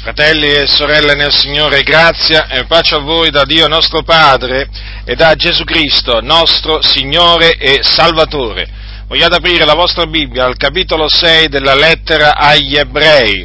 [0.00, 4.68] Fratelli e sorelle nel Signore, grazia e pace a voi da Dio nostro Padre
[5.04, 8.68] e da Gesù Cristo, nostro Signore e Salvatore.
[9.08, 13.44] Vogliate aprire la vostra Bibbia al capitolo 6 della lettera agli ebrei.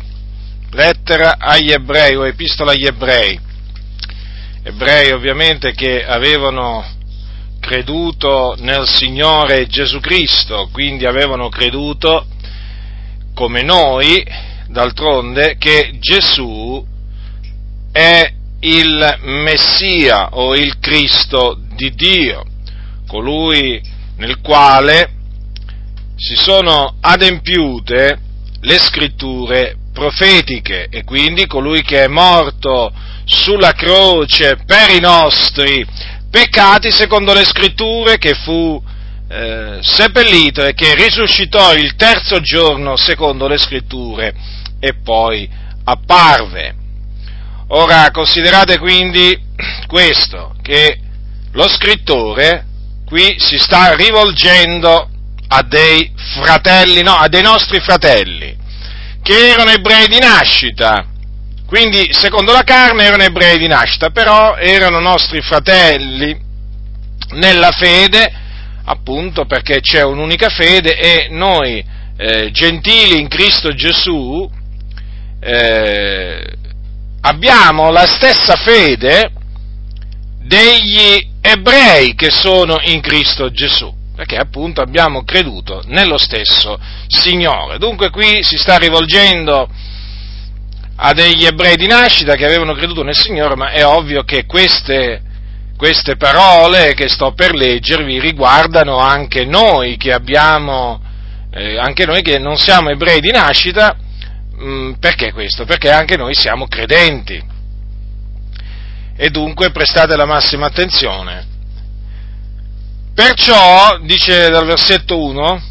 [0.69, 3.39] Lettera agli ebrei o epistola agli ebrei.
[4.61, 6.85] Ebrei ovviamente che avevano
[7.59, 12.27] creduto nel Signore Gesù Cristo, quindi avevano creduto
[13.33, 16.85] come noi d'altronde, che Gesù
[17.91, 22.43] è il Messia o il Cristo di Dio,
[23.07, 23.81] colui
[24.17, 25.11] nel quale
[26.15, 28.19] si sono adempiute
[28.61, 32.91] le scritture profetiche e quindi colui che è morto
[33.25, 35.85] sulla croce per i nostri
[36.29, 38.81] peccati secondo le scritture che fu
[39.29, 44.33] eh, seppellito e che risuscitò il terzo giorno secondo le scritture
[44.83, 45.49] e poi
[45.85, 46.75] apparve.
[47.69, 49.39] Ora considerate quindi
[49.87, 50.99] questo, che
[51.53, 52.65] lo scrittore
[53.05, 55.09] qui si sta rivolgendo
[55.47, 58.57] a dei fratelli, no, a dei nostri fratelli,
[59.21, 61.05] che erano ebrei di nascita,
[61.65, 66.37] quindi secondo la carne erano ebrei di nascita, però erano nostri fratelli
[67.35, 68.29] nella fede,
[68.83, 71.81] appunto perché c'è un'unica fede e noi
[72.17, 74.49] eh, gentili in Cristo Gesù,
[75.43, 76.53] eh,
[77.21, 79.31] abbiamo la stessa fede
[80.39, 87.77] degli ebrei che sono in Cristo Gesù, perché appunto abbiamo creduto nello stesso Signore.
[87.77, 89.69] Dunque qui si sta rivolgendo
[90.95, 95.21] a degli ebrei di nascita che avevano creduto nel Signore, ma è ovvio che queste,
[95.75, 101.01] queste parole che sto per leggervi riguardano anche noi che abbiamo,
[101.51, 103.97] eh, anche noi che non siamo ebrei di nascita,
[104.63, 105.65] Mm, perché questo?
[105.65, 107.51] Perché anche noi siamo credenti.
[109.15, 111.47] E dunque prestate la massima attenzione.
[113.13, 115.61] Perciò, dice dal versetto 1,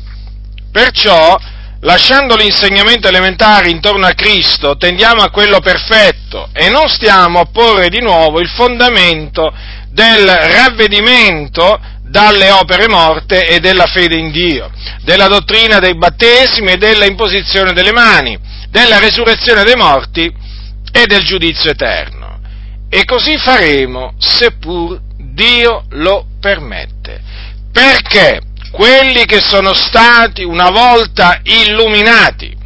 [0.70, 1.36] perciò,
[1.80, 7.88] lasciando l'insegnamento elementare intorno a Cristo, tendiamo a quello perfetto e non stiamo a porre
[7.88, 9.52] di nuovo il fondamento
[9.88, 14.70] del ravvedimento dalle opere morte e della fede in Dio,
[15.02, 18.38] della dottrina dei battesimi e della imposizione delle mani,
[18.72, 20.32] della resurrezione dei morti
[20.90, 22.40] e del giudizio eterno.
[22.88, 27.20] E così faremo, seppur Dio lo permette.
[27.70, 28.40] Perché
[28.70, 32.56] quelli che sono stati una volta illuminati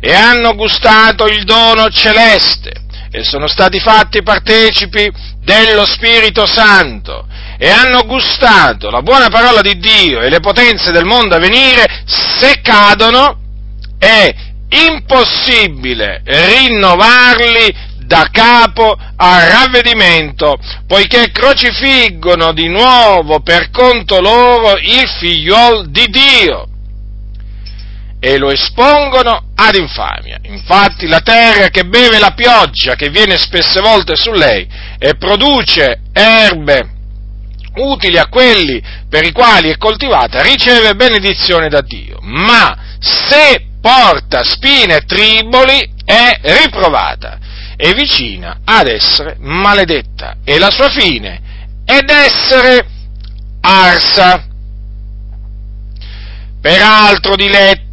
[0.00, 5.10] e hanno gustato il dono celeste e sono stati fatti partecipi
[5.42, 7.26] dello Spirito Santo
[7.58, 12.04] e hanno gustato la buona parola di Dio e le potenze del mondo a venire,
[12.04, 13.40] se cadono
[13.98, 14.32] è
[14.68, 20.56] impossibile rinnovarli da capo a ravvedimento,
[20.86, 26.68] poiché crocifiggono di nuovo per conto loro il figliol di Dio
[28.20, 30.38] e lo espongono ad infamia.
[30.42, 34.66] Infatti la terra che beve la pioggia che viene spesse volte su lei
[34.98, 36.94] e produce erbe
[37.74, 42.18] utili a quelli per i quali è coltivata riceve benedizione da Dio.
[42.22, 47.38] Ma se porta spine e triboli è riprovata
[47.76, 51.40] e vicina ad essere maledetta e la sua fine
[51.84, 52.84] è d'essere
[53.60, 54.44] arsa.
[56.60, 57.85] Peraltro, diletti,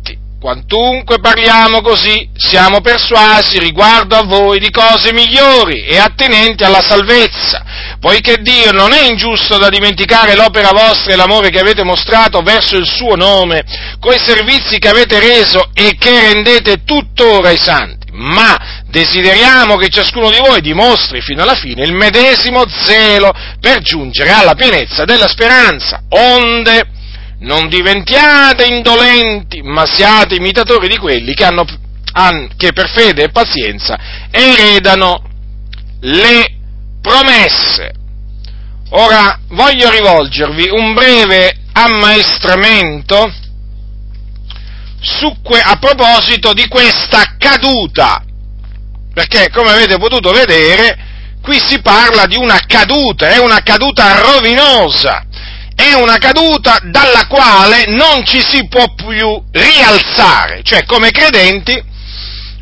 [0.43, 7.63] quantunque parliamo così, siamo persuasi riguardo a voi di cose migliori e attenenti alla salvezza,
[8.01, 12.75] poiché Dio non è ingiusto da dimenticare l'opera vostra e l'amore che avete mostrato verso
[12.75, 13.63] il suo nome,
[14.01, 20.29] coi servizi che avete reso e che rendete tuttora ai santi, ma desideriamo che ciascuno
[20.29, 26.01] di voi dimostri fino alla fine il medesimo zelo per giungere alla pienezza della speranza,
[26.09, 26.92] onde
[27.43, 31.65] non diventiate indolenti, ma siate imitatori di quelli che, hanno,
[32.57, 33.97] che per fede e pazienza
[34.31, 35.21] eredano
[36.01, 36.57] le
[37.01, 37.94] promesse.
[38.91, 43.31] Ora voglio rivolgervi un breve ammaestramento
[45.41, 48.23] que- a proposito di questa caduta,
[49.13, 55.25] perché come avete potuto vedere qui si parla di una caduta, è una caduta rovinosa,
[55.75, 61.91] è una caduta dalla quale non ci si può più rialzare, cioè come credenti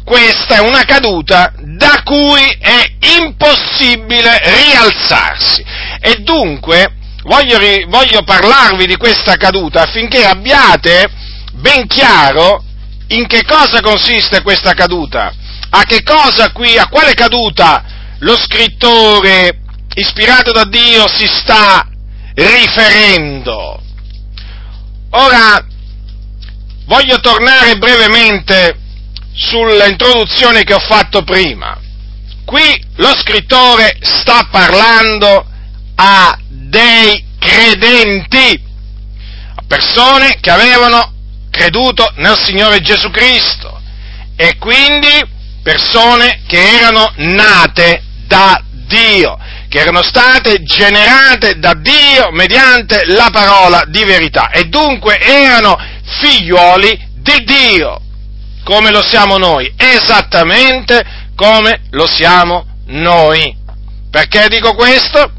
[0.04, 5.64] questa è una caduta da cui è impossibile rialzarsi.
[6.00, 11.10] E dunque voglio, voglio parlarvi di questa caduta affinché abbiate
[11.54, 12.64] ben chiaro
[13.08, 15.34] in che cosa consiste questa caduta
[15.74, 17.84] a che cosa qui, a quale caduta
[18.20, 19.60] lo scrittore
[19.96, 21.88] ispirato da Dio si sta
[22.34, 23.82] riferendo.
[25.12, 25.66] Ora,
[26.86, 28.78] voglio tornare brevemente
[29.34, 31.78] sull'introduzione che ho fatto prima.
[32.46, 35.46] Qui lo scrittore sta parlando
[35.96, 38.62] a dei credenti,
[39.56, 41.14] a persone che avevano
[41.50, 43.80] creduto nel Signore Gesù Cristo
[44.36, 49.38] e quindi persone che erano nate da Dio,
[49.72, 55.78] che erano state generate da Dio mediante la parola di verità e dunque erano
[56.20, 58.02] figliuoli di Dio,
[58.66, 63.56] come lo siamo noi, esattamente come lo siamo noi.
[64.10, 65.32] Perché dico questo?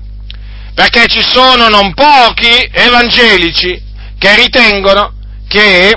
[0.75, 3.79] Perché ci sono non pochi evangelici
[4.19, 5.13] che ritengono
[5.47, 5.95] che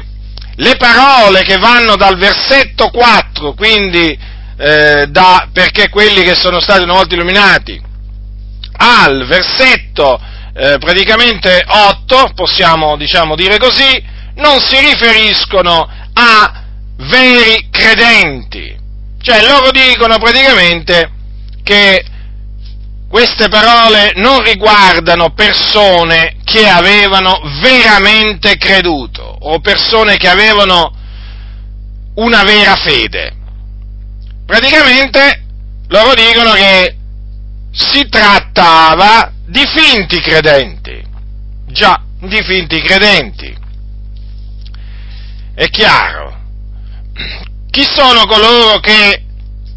[0.56, 4.20] le parole che vanno dal versetto 4, quindi
[4.58, 7.94] eh, da, perché quelli che sono stati una volta illuminati,
[8.78, 10.20] al versetto
[10.54, 14.04] eh, praticamente 8, possiamo diciamo dire così,
[14.36, 16.64] non si riferiscono a
[16.98, 18.76] veri credenti.
[19.22, 21.12] Cioè loro dicono praticamente
[21.64, 22.06] che
[23.10, 30.94] queste parole non riguardano persone che avevano veramente creduto o persone che avevano
[32.16, 33.34] una vera fede.
[34.46, 35.44] Praticamente
[35.88, 36.95] loro dicono che
[37.76, 41.04] si trattava di finti credenti.
[41.68, 43.56] Già, di finti credenti.
[45.54, 46.34] È chiaro.
[47.70, 49.24] Chi sono coloro che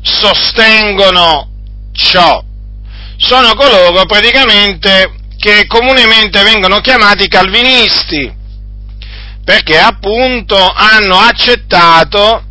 [0.00, 1.50] sostengono
[1.92, 2.46] ciò?
[3.18, 8.32] sono coloro praticamente che comunemente vengono chiamati calvinisti,
[9.44, 12.44] perché appunto hanno accettato,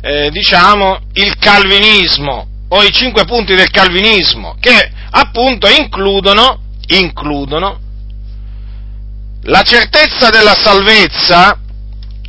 [0.00, 7.78] eh, diciamo, il calvinismo, o i cinque punti del calvinismo, che appunto includono, includono
[9.42, 11.56] la certezza della salvezza,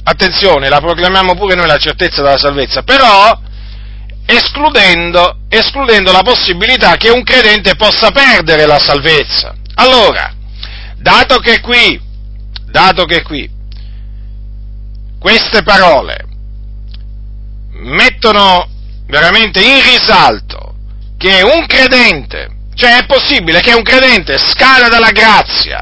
[0.04, 3.40] attenzione, la proclamiamo pure noi la certezza della salvezza, però
[4.28, 9.56] escludendo, escludendo la possibilità che un credente possa perdere la salvezza.
[9.76, 10.32] Allora,
[10.98, 12.00] dato che qui,
[12.70, 13.50] dato che qui,
[15.18, 16.24] queste parole
[17.72, 18.74] mettono
[19.08, 20.76] veramente in risalto
[21.18, 25.80] che un credente, cioè è possibile che un credente scada dalla grazia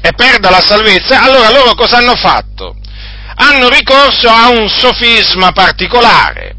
[0.00, 2.76] e perda la salvezza, allora loro cosa hanno fatto?
[3.34, 6.56] Hanno ricorso a un sofisma particolare,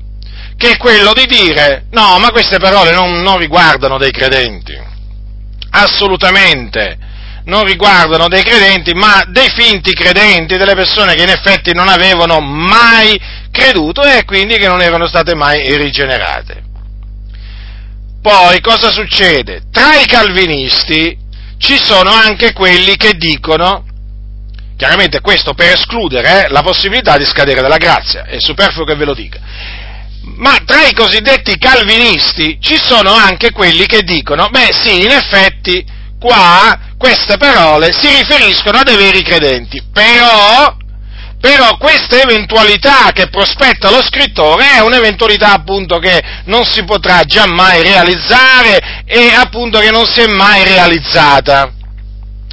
[0.57, 4.77] che è quello di dire, no, ma queste parole non, non riguardano dei credenti,
[5.71, 7.09] assolutamente
[7.45, 12.39] non riguardano dei credenti, ma dei finti credenti, delle persone che in effetti non avevano
[12.39, 13.19] mai
[13.51, 16.63] creduto e quindi che non erano state mai rigenerate.
[18.21, 19.63] Poi cosa succede?
[19.71, 21.17] Tra i calvinisti
[21.57, 23.85] ci sono anche quelli che dicono,
[24.77, 29.05] chiaramente questo per escludere eh, la possibilità di scadere dalla grazia, è superfluo che ve
[29.05, 29.39] lo dica,
[30.37, 35.83] ma tra i cosiddetti calvinisti ci sono anche quelli che dicono, beh sì, in effetti
[36.19, 40.75] qua queste parole si riferiscono a dei veri credenti, però,
[41.41, 47.81] però questa eventualità che prospetta lo scrittore è un'eventualità appunto che non si potrà mai
[47.81, 51.73] realizzare e appunto che non si è mai realizzata.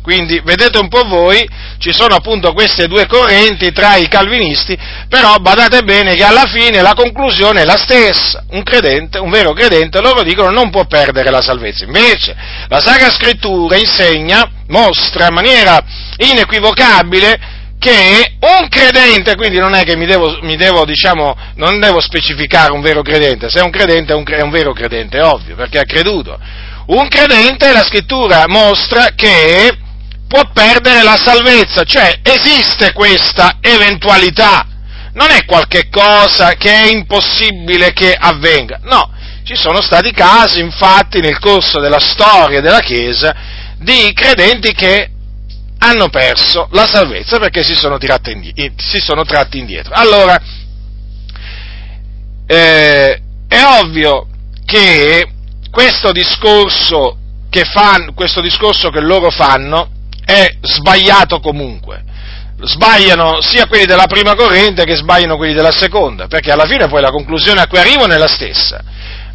[0.03, 1.47] Quindi vedete un po' voi,
[1.79, 4.75] ci sono appunto queste due correnti tra i calvinisti,
[5.07, 8.43] però badate bene che alla fine la conclusione è la stessa.
[8.53, 11.85] Un credente, un vero credente, loro dicono non può perdere la salvezza.
[11.85, 12.35] Invece
[12.69, 15.79] la Sacra Scrittura insegna, mostra in maniera
[16.17, 22.01] inequivocabile che un credente, quindi non è che mi devo, mi devo, diciamo, non devo
[22.01, 25.25] specificare un vero credente, se è un credente è un, è un vero credente, è
[25.25, 26.39] ovvio, perché ha creduto.
[26.87, 29.77] Un credente, la scrittura mostra che
[30.27, 34.67] può perdere la salvezza, cioè esiste questa eventualità,
[35.15, 39.13] non è qualche cosa che è impossibile che avvenga, no,
[39.45, 43.35] ci sono stati casi infatti nel corso della storia della Chiesa
[43.79, 45.11] di credenti che
[45.79, 49.95] hanno perso la salvezza perché si sono, indietro, si sono tratti indietro.
[49.95, 50.41] Allora,
[52.47, 54.27] eh, è ovvio
[54.65, 55.29] che
[55.71, 57.17] questo discorso
[57.51, 59.91] che, fan, questo discorso che loro fanno
[60.25, 62.05] è sbagliato comunque.
[62.61, 67.01] Sbagliano sia quelli della prima corrente che sbagliano quelli della seconda, perché alla fine poi
[67.01, 68.83] la conclusione a cui arrivano è la stessa.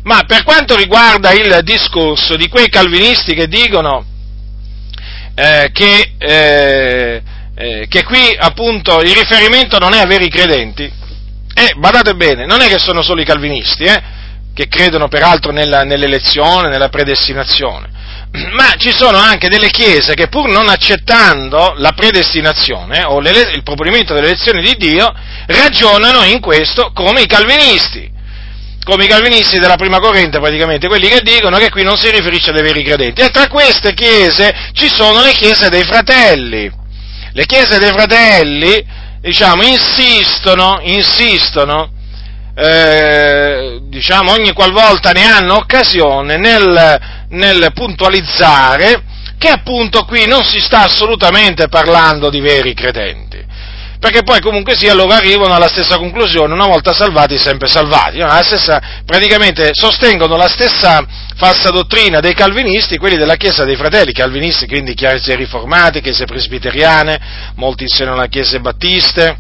[0.03, 4.05] Ma per quanto riguarda il discorso di quei calvinisti che dicono
[5.35, 7.21] eh, che, eh,
[7.55, 12.61] eh, che, qui appunto il riferimento non è a veri credenti, eh, badate bene, non
[12.61, 14.01] è che sono solo i calvinisti, eh,
[14.53, 17.89] che credono peraltro nella, nell'elezione, nella predestinazione,
[18.53, 24.13] ma ci sono anche delle chiese che pur non accettando la predestinazione o il proponimento
[24.13, 25.11] dell'elezione di Dio,
[25.47, 28.12] ragionano in questo come i calvinisti
[28.83, 32.51] come i calvinisti della prima corrente praticamente, quelli che dicono che qui non si riferisce
[32.51, 33.21] ai veri credenti.
[33.21, 36.71] E tra queste chiese ci sono le chiese dei fratelli.
[37.31, 38.85] Le chiese dei fratelli,
[39.21, 41.91] diciamo, insistono, insistono,
[42.55, 46.99] eh, diciamo, ogni qualvolta ne hanno occasione nel,
[47.29, 49.03] nel puntualizzare
[49.39, 53.43] che appunto qui non si sta assolutamente parlando di veri credenti
[54.03, 59.01] perché poi comunque sia loro arrivano alla stessa conclusione, una volta salvati sempre salvati, stessa,
[59.05, 61.07] praticamente sostengono la stessa
[61.37, 67.17] falsa dottrina dei calvinisti, quelli della Chiesa dei Fratelli, calvinisti quindi chiese riformate, chiese presbiteriane,
[67.55, 69.37] molti insieme alla Chiese battiste,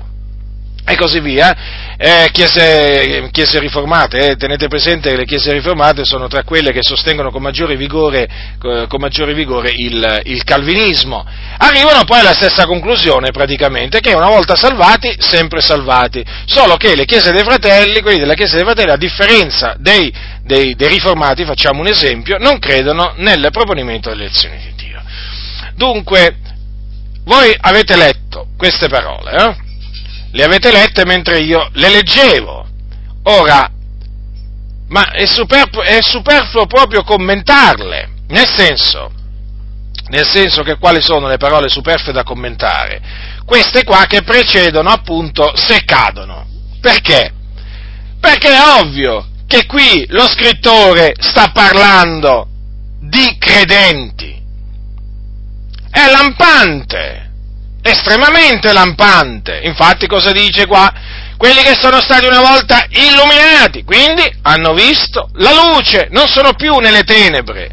[0.85, 1.53] e così via,
[1.97, 6.81] eh, chiese, chiese, riformate, eh, tenete presente che le chiese riformate sono tra quelle che
[6.81, 8.27] sostengono con maggiore vigore,
[8.59, 11.25] con maggiore vigore il, il, calvinismo.
[11.57, 17.05] Arrivano poi alla stessa conclusione praticamente, che una volta salvati, sempre salvati, solo che le
[17.05, 20.11] chiese dei fratelli, quelli della chiesa dei fratelli, a differenza dei,
[20.43, 25.01] dei, dei riformati, facciamo un esempio, non credono nel proponimento delle elezioni di Dio.
[25.75, 26.37] Dunque,
[27.25, 29.62] voi avete letto queste parole, eh?
[30.33, 32.67] Le avete lette mentre io le leggevo.
[33.23, 33.69] Ora,
[34.87, 39.11] ma è superfluo, è superfluo proprio commentarle, nel senso,
[40.07, 43.01] nel senso che quali sono le parole superflue da commentare?
[43.45, 46.47] Queste qua che precedono appunto se cadono.
[46.81, 47.31] Perché?
[48.19, 52.47] Perché è ovvio che qui lo scrittore sta parlando
[52.99, 54.41] di credenti.
[55.91, 57.22] È lampante
[57.83, 59.59] estremamente lampante.
[59.63, 60.91] Infatti cosa dice qua?
[61.37, 66.77] Quelli che sono stati una volta illuminati, quindi hanno visto la luce, non sono più
[66.77, 67.69] nelle tenebre.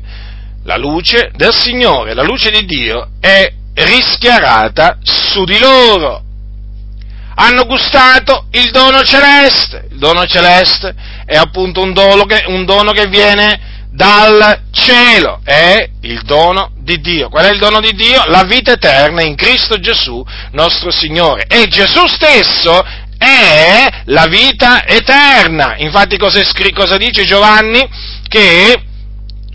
[0.65, 6.23] La luce del Signore, la luce di Dio è rischiarata su di loro.
[7.37, 9.87] Hanno gustato il dono celeste.
[9.91, 15.89] Il dono celeste è appunto un dono che, un dono che viene dal cielo, è
[16.03, 17.29] il dono di Dio.
[17.29, 18.23] Qual è il dono di Dio?
[18.27, 21.47] La vita eterna in Cristo Gesù, nostro Signore.
[21.47, 22.85] E Gesù stesso
[23.19, 25.75] è la vita eterna.
[25.77, 26.41] Infatti cosa,
[26.73, 27.87] cosa dice Giovanni?
[28.29, 28.83] Che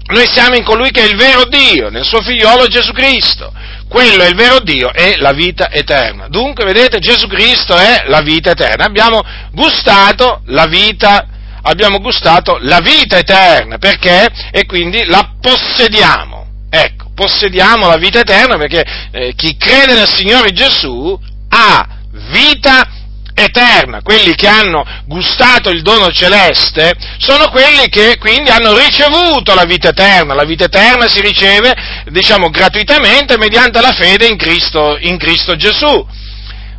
[0.08, 3.52] noi siamo in colui che è il vero Dio, nel suo figliolo Gesù Cristo.
[3.88, 6.28] Quello è il vero Dio e la vita eterna.
[6.28, 8.86] Dunque, vedete, Gesù Cristo è la vita eterna.
[8.86, 11.34] Abbiamo gustato la vita eterna
[11.66, 14.28] abbiamo gustato la vita eterna, perché?
[14.52, 16.44] E quindi la possediamo.
[16.70, 21.18] Ecco, possediamo la vita eterna perché eh, chi crede nel Signore Gesù
[21.50, 21.88] ha
[22.32, 22.88] vita
[23.34, 24.02] eterna.
[24.02, 29.90] Quelli che hanno gustato il dono celeste sono quelli che quindi hanno ricevuto la vita
[29.90, 30.34] eterna.
[30.34, 31.74] La vita eterna si riceve,
[32.10, 36.24] diciamo, gratuitamente mediante la fede in Cristo, in Cristo Gesù.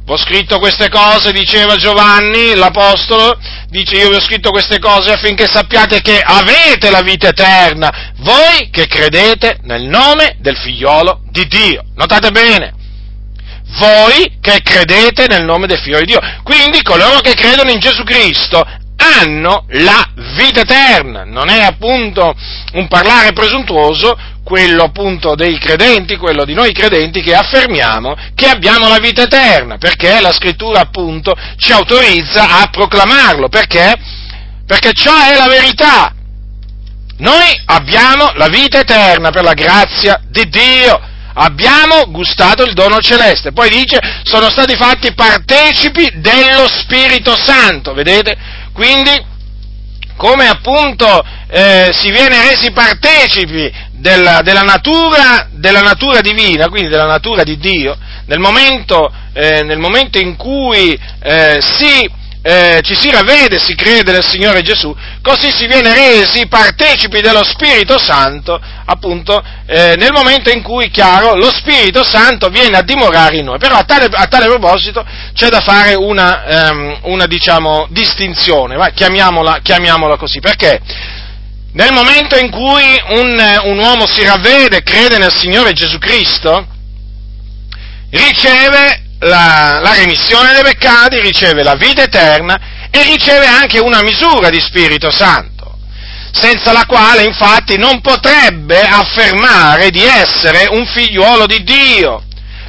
[0.09, 3.37] Ho scritto queste cose, diceva Giovanni, l'Apostolo,
[3.69, 8.71] dice io vi ho scritto queste cose affinché sappiate che avete la vita eterna, voi
[8.71, 11.83] che credete nel nome del figliolo di Dio.
[11.97, 12.73] Notate bene,
[13.79, 16.21] voi che credete nel nome del figliolo di Dio.
[16.45, 18.65] Quindi coloro che credono in Gesù Cristo
[18.97, 21.25] hanno la vita eterna.
[21.25, 22.35] Non è appunto
[22.73, 28.89] un parlare presuntuoso quello appunto dei credenti, quello di noi credenti che affermiamo che abbiamo
[28.89, 33.95] la vita eterna, perché la scrittura appunto ci autorizza a proclamarlo, perché?
[34.65, 36.15] Perché ciò è la verità.
[37.19, 41.01] Noi abbiamo la vita eterna per la grazia di Dio,
[41.35, 43.53] abbiamo gustato il dono celeste.
[43.53, 48.37] Poi dice, sono stati fatti partecipi dello Spirito Santo, vedete?
[48.77, 49.25] Quindi,
[50.19, 57.07] come appunto eh, si viene resi partecipi della, della, natura, della, natura, divina, quindi della
[57.07, 60.93] natura di Dio, nel momento, eh, nel momento in cui
[61.23, 62.07] eh, si,
[62.49, 67.43] eh, ci si ravvede, si crede nel Signore Gesù, così si viene resi partecipi dello
[67.43, 73.39] Spirito Santo, appunto, eh, nel momento in cui, chiaro, lo Spirito Santo viene a dimorare
[73.39, 73.59] in noi.
[73.59, 78.91] Però a tale, a tale proposito c'è da fare una, ehm, una diciamo, distinzione, va?
[78.91, 80.81] Chiamiamola, chiamiamola così, perché?
[81.73, 86.65] Nel momento in cui un, un uomo si ravvede, crede nel Signore Gesù Cristo,
[88.11, 92.59] riceve la, la, remissione dei peccati, riceve la vita eterna
[92.91, 95.79] e riceve anche una misura di Spirito Santo,
[96.33, 102.23] senza la quale infatti non potrebbe affermare di essere un figliuolo di Dio.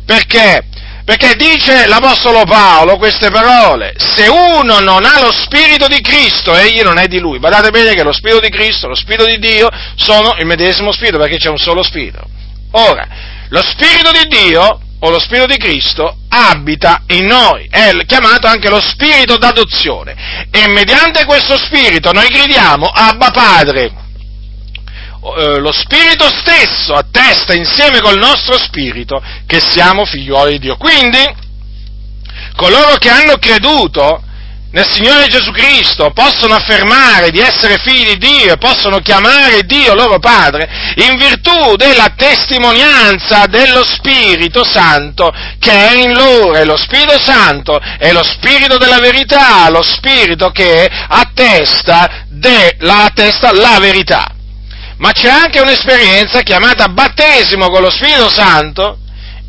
[0.06, 0.63] Perché?
[1.04, 6.82] Perché dice l'Apostolo Paolo queste parole, se uno non ha lo Spirito di Cristo, egli
[6.82, 7.39] non è di lui.
[7.39, 11.18] Badate bene che lo Spirito di Cristo, lo Spirito di Dio sono il medesimo Spirito,
[11.18, 12.25] perché c'è un solo Spirito.
[12.72, 13.08] Ora,
[13.48, 18.70] lo Spirito di Dio o lo Spirito di Cristo abita in noi, è chiamato anche
[18.70, 24.06] lo Spirito d'adozione e mediante questo Spirito noi gridiamo Abba Padre.
[25.38, 30.77] Eh, lo Spirito stesso attesta insieme col nostro Spirito che siamo figliuoli di Dio.
[30.77, 31.24] Quindi,
[32.56, 34.24] coloro che hanno creduto
[34.69, 39.93] nel Signore Gesù Cristo possono affermare di essere figli di Dio e possono chiamare Dio
[39.93, 46.75] loro Padre in virtù della testimonianza dello Spirito Santo che è in loro e lo
[46.75, 53.79] Spirito Santo è lo Spirito della verità, lo Spirito che attesta, de, la, attesta la
[53.79, 54.27] verità.
[54.97, 58.97] Ma c'è anche un'esperienza chiamata battesimo con lo Spirito Santo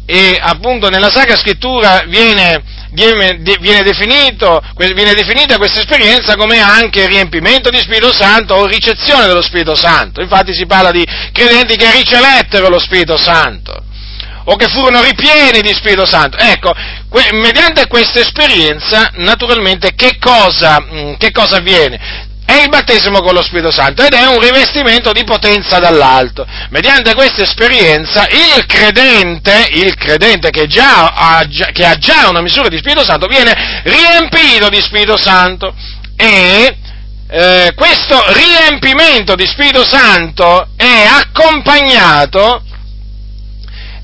[0.06, 7.06] e appunto nella Sacra Scrittura viene viene, viene, definito, viene definita questa esperienza come anche
[7.06, 10.20] riempimento di Spirito Santo o ricezione dello Spirito Santo.
[10.20, 13.84] Infatti si parla di credenti che ricevettero lo Spirito Santo
[14.50, 16.38] o che furono ripieni di Spirito Santo.
[16.38, 16.74] Ecco,
[17.08, 22.26] que- mediante questa esperienza, naturalmente, che cosa, mm, che cosa avviene?
[22.48, 26.46] È il battesimo con lo Spirito Santo ed è un rivestimento di potenza dall'alto.
[26.70, 32.78] Mediante questa esperienza il credente, il credente che, ha, che ha già una misura di
[32.78, 35.74] Spirito Santo viene riempito di Spirito Santo
[36.16, 36.74] e
[37.28, 42.62] eh, questo riempimento di Spirito Santo è accompagnato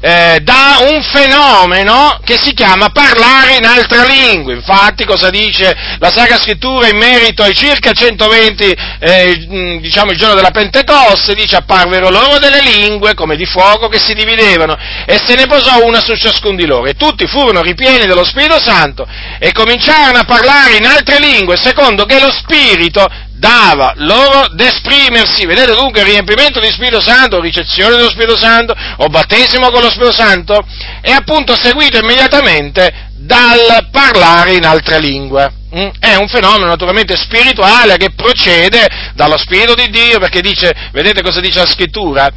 [0.04, 4.52] eh, da un fenomeno che si chiama parlare in altre lingue.
[4.52, 10.34] Infatti, cosa dice la Sacra Scrittura in merito ai circa 120, eh, diciamo il giorno
[10.34, 11.32] della Pentecoste?
[11.32, 15.82] Dice apparvero loro delle lingue come di fuoco che si dividevano e se ne posò
[15.82, 19.08] una su ciascun di loro e tutti furono ripieni dello Spirito Santo
[19.38, 25.47] e cominciarono a parlare in altre lingue secondo che lo Spirito dava loro d'esprimersi.
[25.47, 29.91] Vedete dunque il riempimento di Spirito Santo, ricezione dello Spirito Santo o battesimo con lo
[29.91, 30.67] Spirito Santo
[31.00, 35.52] è appunto seguito immediatamente dal parlare in altre lingue.
[35.75, 35.89] Mm?
[35.99, 41.41] È un fenomeno naturalmente spirituale che procede dallo Spirito di Dio perché dice, vedete cosa
[41.41, 42.30] dice la scrittura?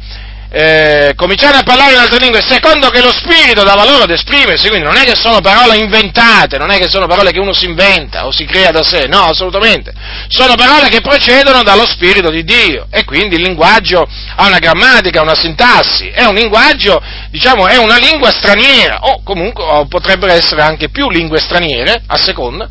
[0.50, 4.68] Eh, cominciare a parlare in altre lingue secondo che lo Spirito dava loro ad esprimersi,
[4.68, 7.66] quindi non è che sono parole inventate, non è che sono parole che uno si
[7.66, 9.92] inventa o si crea da sé, no, assolutamente.
[10.28, 15.20] Sono parole che procedono dallo Spirito di Dio e quindi il linguaggio ha una grammatica,
[15.20, 20.62] una sintassi, è un linguaggio, diciamo, è una lingua straniera o comunque o potrebbero essere
[20.62, 22.68] anche più lingue straniere a seconda,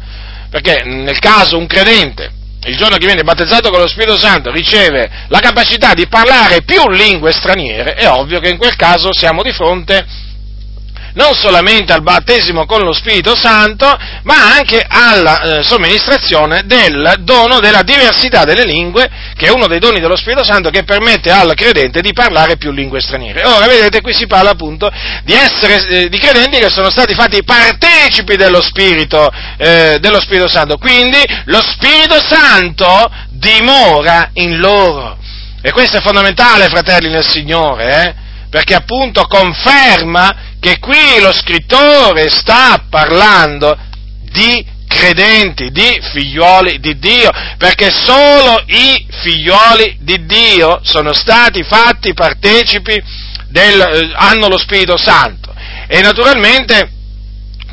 [0.50, 2.37] perché nel caso un credente
[2.68, 6.90] il giorno che viene battezzato con lo Spirito Santo, riceve la capacità di parlare più
[6.90, 10.06] lingue straniere, è ovvio che in quel caso siamo di fronte
[11.18, 13.86] non solamente al battesimo con lo Spirito Santo,
[14.22, 19.80] ma anche alla eh, somministrazione del dono della diversità delle lingue, che è uno dei
[19.80, 23.44] doni dello Spirito Santo che permette al credente di parlare più lingue straniere.
[23.46, 24.90] Ora, vedete, qui si parla appunto
[25.24, 29.28] di essere, eh, di credenti che sono stati fatti partecipi dello Spirito,
[29.58, 35.18] eh, dello Spirito Santo, quindi lo Spirito Santo dimora in loro.
[35.64, 38.26] E questo è fondamentale, fratelli nel Signore, eh?
[38.50, 43.78] perché appunto conferma che qui lo scrittore sta parlando
[44.32, 52.14] di credenti, di figlioli di Dio, perché solo i figlioli di Dio sono stati fatti
[52.14, 53.02] partecipi
[53.50, 55.54] del, eh, hanno lo Spirito Santo.
[55.88, 56.97] E naturalmente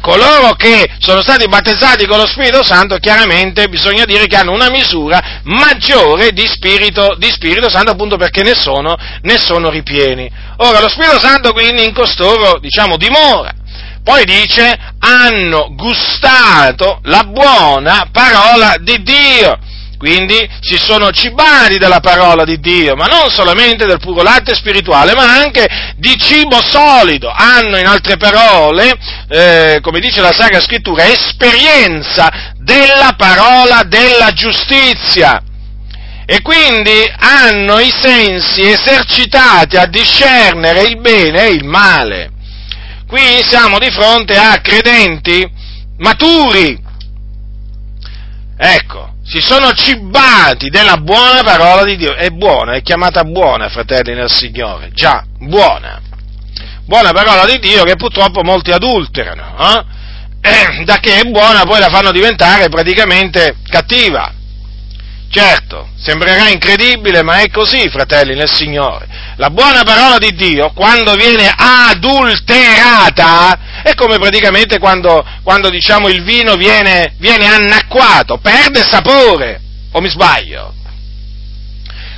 [0.05, 4.69] coloro che sono stati battezzati con lo Spirito Santo, chiaramente bisogna dire che hanno una
[4.69, 10.31] misura maggiore di Spirito, di Spirito Santo appunto perché ne sono, ne sono ripieni.
[10.59, 13.51] Ora, lo Spirito Santo quindi in costoro, diciamo, dimora.
[14.03, 19.59] Poi dice, hanno gustato la buona parola di Dio
[20.05, 25.15] quindi si sono cibati della parola di Dio, ma non solamente del puro latte spirituale,
[25.15, 27.33] ma anche di cibo solido.
[27.35, 28.93] Hanno, in altre parole,
[29.31, 35.43] eh, come dice la Sacra Scrittura, esperienza della parola della giustizia.
[36.27, 42.31] E quindi hanno i sensi esercitati a discernere il bene e il male.
[43.07, 45.51] Qui siamo di fronte a credenti
[45.97, 46.79] maturi.
[48.57, 52.15] Ecco, si sono cibati della buona parola di Dio.
[52.15, 54.91] È buona, è chiamata buona, fratelli nel Signore.
[54.93, 56.03] Già, buona.
[56.85, 59.57] Buona parola di Dio che purtroppo molti adulterano.
[59.59, 59.83] Eh?
[60.43, 64.31] Eh, da che è buona poi la fanno diventare praticamente cattiva.
[65.31, 69.09] Certo, sembrerà incredibile, ma è così, fratelli nel Signore.
[69.37, 73.59] La buona parola di Dio, quando viene adulterata,
[73.95, 79.61] come praticamente quando, quando diciamo, il vino viene, viene annacquato, perde sapore,
[79.93, 80.75] o mi sbaglio?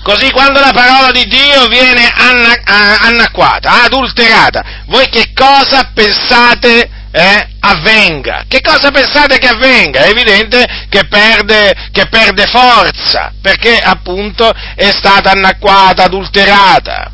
[0.03, 8.45] Così quando la parola di Dio viene annacquata, adulterata, voi che cosa pensate eh, avvenga.
[8.47, 10.05] Che cosa pensate che avvenga?
[10.05, 17.11] È evidente che perde, che perde forza, perché appunto è stata annacquata, adulterata.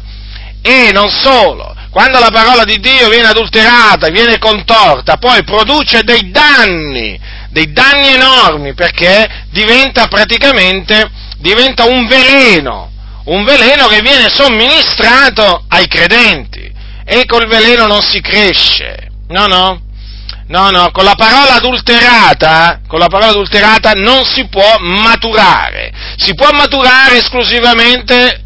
[0.61, 6.31] E non solo, quando la parola di Dio viene adulterata, viene contorta, poi produce dei
[6.31, 12.91] danni, dei danni enormi, perché diventa praticamente, diventa un veleno,
[13.25, 16.73] un veleno che viene somministrato ai credenti.
[17.05, 19.83] E col veleno non si cresce, no, no,
[20.45, 25.91] No, no, con la parola adulterata, con la parola adulterata non si può maturare.
[26.17, 28.43] Si può maturare esclusivamente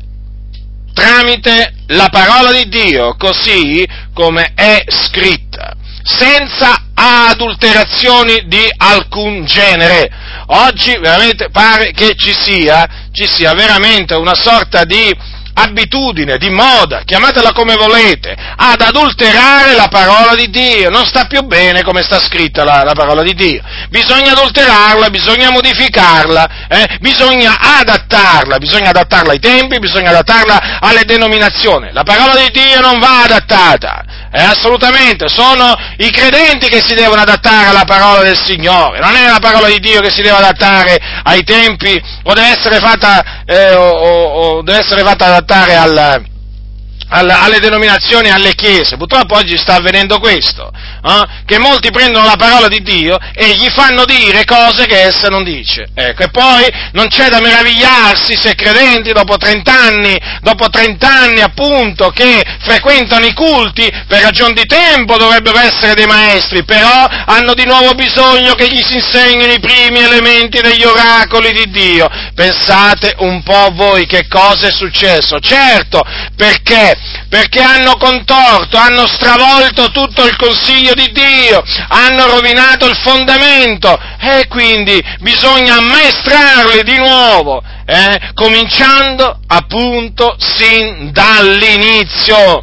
[0.92, 10.11] tramite la parola di Dio, così come è scritta, senza adulterazioni di alcun genere.
[10.46, 15.14] Oggi veramente pare che ci sia, ci sia veramente una sorta di
[15.59, 20.90] abitudine, di moda, chiamatela come volete, ad adulterare la parola di Dio.
[20.90, 23.62] Non sta più bene come sta scritta la, la parola di Dio.
[23.88, 26.99] Bisogna adulterarla, bisogna modificarla, eh?
[27.01, 31.90] bisogna adattarla, bisogna adattarla ai tempi, bisogna adattarla alle denominazioni.
[31.92, 34.05] La parola di Dio non va adattata.
[34.38, 39.27] Eh, assolutamente, sono i credenti che si devono adattare alla parola del Signore, non è
[39.27, 43.72] la parola di Dio che si deve adattare ai tempi o deve essere fatta, eh,
[43.72, 46.22] o, o, o deve essere fatta adattare al,
[47.09, 48.97] alle denominazioni, alle chiese.
[48.97, 51.45] Purtroppo oggi sta avvenendo questo, eh?
[51.45, 55.45] che molti prendono la parola di Dio e gli fanno dire cose che essa non
[55.45, 55.88] dice.
[55.95, 61.40] Ecco, e poi non c'è da meravigliarsi se credenti dopo 30 anni, dopo 30 anni
[61.40, 67.55] appunto, che frequentano i culti, per ragion di tempo dovrebbero essere dei maestri, però hanno
[67.55, 72.09] di nuovo bisogno che gli si insegnino i primi elementi degli oracoli di Dio.
[72.35, 75.38] Pensate un po' voi che cosa è successo.
[75.38, 76.03] Certo,
[76.35, 76.95] perché
[77.28, 84.46] perché hanno contorto, hanno stravolto tutto il consiglio di Dio, hanno rovinato il fondamento e
[84.48, 92.62] quindi bisogna ammaestrarli di nuovo, eh, cominciando appunto sin dall'inizio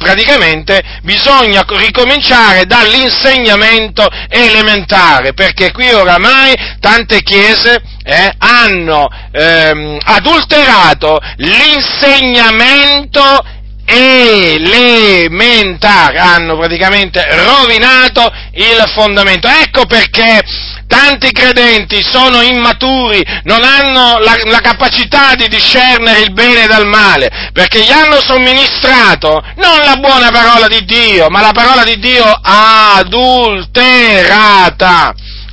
[0.00, 13.44] praticamente bisogna ricominciare dall'insegnamento elementare, perché qui oramai tante chiese eh, hanno ehm, adulterato l'insegnamento
[13.84, 19.48] elementare, hanno praticamente rovinato il fondamento.
[19.48, 20.42] Ecco perché
[20.90, 27.50] tanti credenti sono immaturi, non hanno la, la, capacità di discernere il bene dal male,
[27.52, 32.24] perché gli hanno somministrato non la buona parola di Dio, ma la parola di Dio
[32.24, 33.14] adulterata.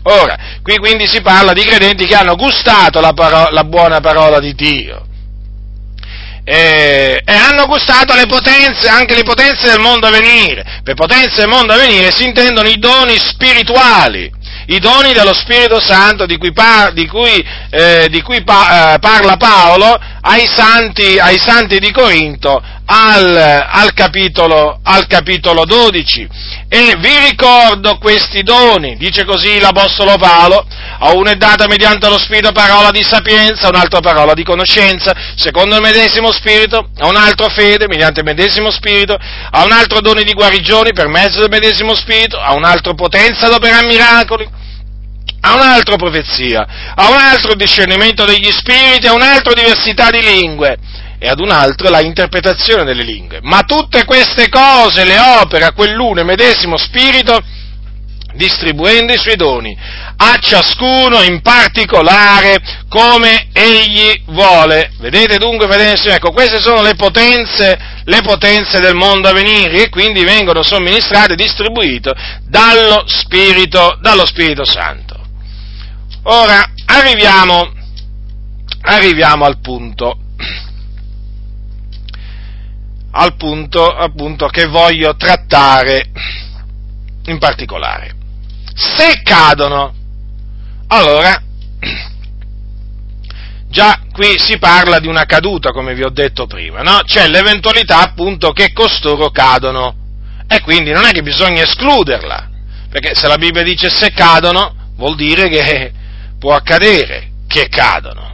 [0.04, 4.39] Ora, qui quindi si parla di credenti che hanno gustato la, paro- la buona parola
[4.39, 5.06] di Dio.
[6.43, 10.82] E, e, hanno gustato le potenze, anche le potenze del mondo a venire.
[10.82, 14.32] Per potenze del mondo a venire si intendono i doni spirituali,
[14.67, 18.99] i doni dello Spirito Santo di cui, par- di cui, eh, di cui pa- eh,
[18.99, 23.36] parla Paolo ai santi, ai santi di Corinto al,
[23.69, 26.27] al, capitolo, al, capitolo, 12.
[26.69, 30.65] E vi ricordo questi doni, dice così l'Apostolo Paolo,
[30.99, 35.13] a uno è data mediante lo Spirito parola di sapienza, a un parola di conoscenza,
[35.36, 40.01] secondo il medesimo Spirito, a un altro fede, mediante il medesimo Spirito, a un altro
[40.01, 44.47] doni di guarigioni per mezzo del medesimo Spirito, a un altro potenza ad operare miracoli,
[45.47, 50.21] a un altro profezia, a un altro discernimento degli spiriti, a un altro diversità di
[50.21, 50.77] lingue
[51.19, 53.39] e ad un altro la interpretazione delle lingue.
[53.41, 57.41] Ma tutte queste cose le opera quell'uno e medesimo spirito
[58.33, 59.75] distribuendo i suoi doni
[60.17, 64.91] a ciascuno in particolare come egli vuole.
[64.99, 69.89] Vedete dunque, fratelli ecco, queste sono le potenze, le potenze del mondo a venire e
[69.89, 72.13] quindi vengono somministrate e distribuite
[72.47, 75.07] dallo Spirito, dallo Spirito Santo.
[76.29, 77.71] Ora, arriviamo,
[78.81, 80.19] arriviamo al punto,
[83.11, 86.11] al punto appunto che voglio trattare
[87.27, 88.13] in particolare.
[88.75, 89.93] Se cadono,
[90.87, 91.41] allora,
[93.69, 97.03] già qui si parla di una caduta, come vi ho detto prima, no?
[97.05, 99.95] C'è l'eventualità appunto che costoro cadono
[100.45, 102.49] e quindi non è che bisogna escluderla,
[102.89, 105.95] perché se la Bibbia dice se cadono, vuol dire che
[106.39, 108.26] può accadere che cadono.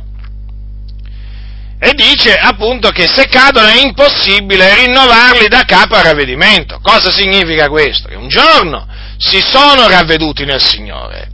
[1.80, 6.80] e dice appunto che se cadono è impossibile rinnovarli da capo al ravvedimento.
[6.82, 8.08] Cosa significa questo?
[8.08, 8.88] Che un giorno
[9.18, 11.30] si sono ravveduti nel Signore,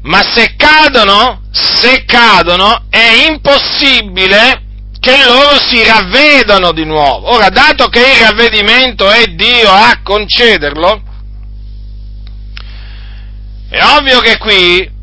[0.00, 4.62] ma se cadono, se cadono è impossibile
[4.98, 7.34] che loro si ravvedano di nuovo.
[7.34, 11.02] Ora, dato che il ravvedimento è Dio a concederlo,
[13.68, 14.94] è ovvio che qui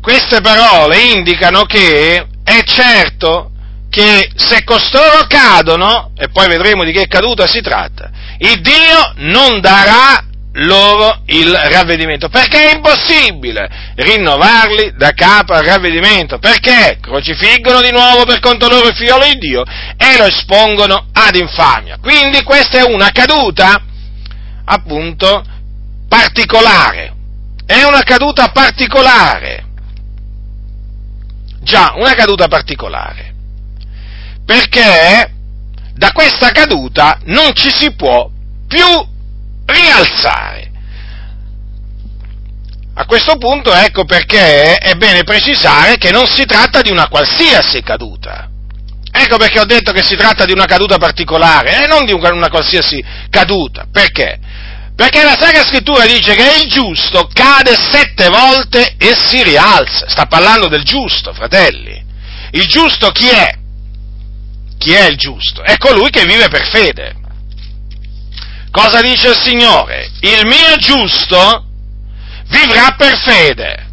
[0.00, 3.50] queste parole indicano che è certo
[3.90, 9.60] che se costoro cadono, e poi vedremo di che caduta si tratta, il Dio non
[9.60, 17.90] darà loro il ravvedimento, perché è impossibile rinnovarli da capo al ravvedimento, perché crocifiggono di
[17.90, 19.62] nuovo per conto loro il figliolo di Dio
[19.96, 21.98] e lo espongono ad infamia.
[22.00, 23.82] Quindi questa è una caduta,
[24.64, 25.44] appunto,
[26.08, 27.12] particolare,
[27.66, 29.66] è una caduta particolare,
[31.60, 33.34] già, una caduta particolare,
[34.44, 35.32] perché
[35.94, 38.30] da questa caduta non ci si può
[38.66, 39.08] più
[39.66, 40.70] rialzare.
[42.94, 47.82] A questo punto ecco perché è bene precisare che non si tratta di una qualsiasi
[47.82, 48.48] caduta.
[49.12, 52.48] Ecco perché ho detto che si tratta di una caduta particolare e non di una
[52.48, 53.86] qualsiasi caduta.
[53.90, 54.38] Perché?
[55.00, 60.06] Perché la Sacra Scrittura dice che il giusto cade sette volte e si rialza.
[60.06, 62.04] Sta parlando del giusto, fratelli.
[62.50, 63.48] Il giusto chi è?
[64.76, 65.62] Chi è il giusto?
[65.62, 67.14] È colui che vive per fede.
[68.70, 70.10] Cosa dice il Signore?
[70.20, 71.64] Il mio giusto
[72.48, 73.86] vivrà per fede.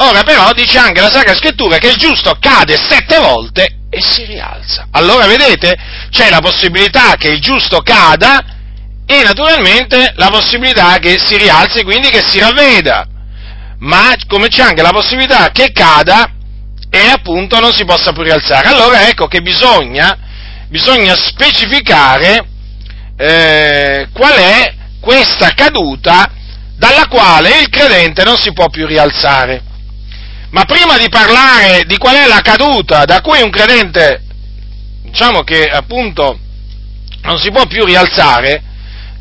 [0.00, 4.22] Ora però dice anche la Sacra Scrittura che il giusto cade sette volte e si
[4.26, 4.88] rialza.
[4.90, 5.74] Allora vedete,
[6.10, 8.55] c'è la possibilità che il giusto cada
[9.06, 13.06] e naturalmente la possibilità che si rialzi, quindi che si ravveda.
[13.78, 16.32] Ma come c'è anche la possibilità che cada
[16.90, 18.68] e appunto non si possa più rialzare.
[18.68, 20.18] Allora ecco che bisogna,
[20.68, 22.46] bisogna specificare
[23.16, 26.32] eh, qual è questa caduta
[26.76, 29.62] dalla quale il credente non si può più rialzare.
[30.50, 34.22] Ma prima di parlare di qual è la caduta da cui un credente,
[35.02, 36.38] diciamo che appunto
[37.22, 38.62] non si può più rialzare,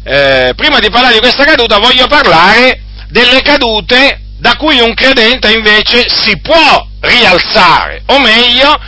[0.07, 5.51] eh, prima di parlare di questa caduta voglio parlare delle cadute da cui un credente
[5.51, 8.79] invece si può rialzare, o meglio,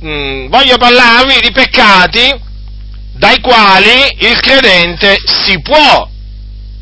[0.00, 2.48] mh, mm, voglio parlarvi di peccati
[3.12, 6.06] dai quali il credente si può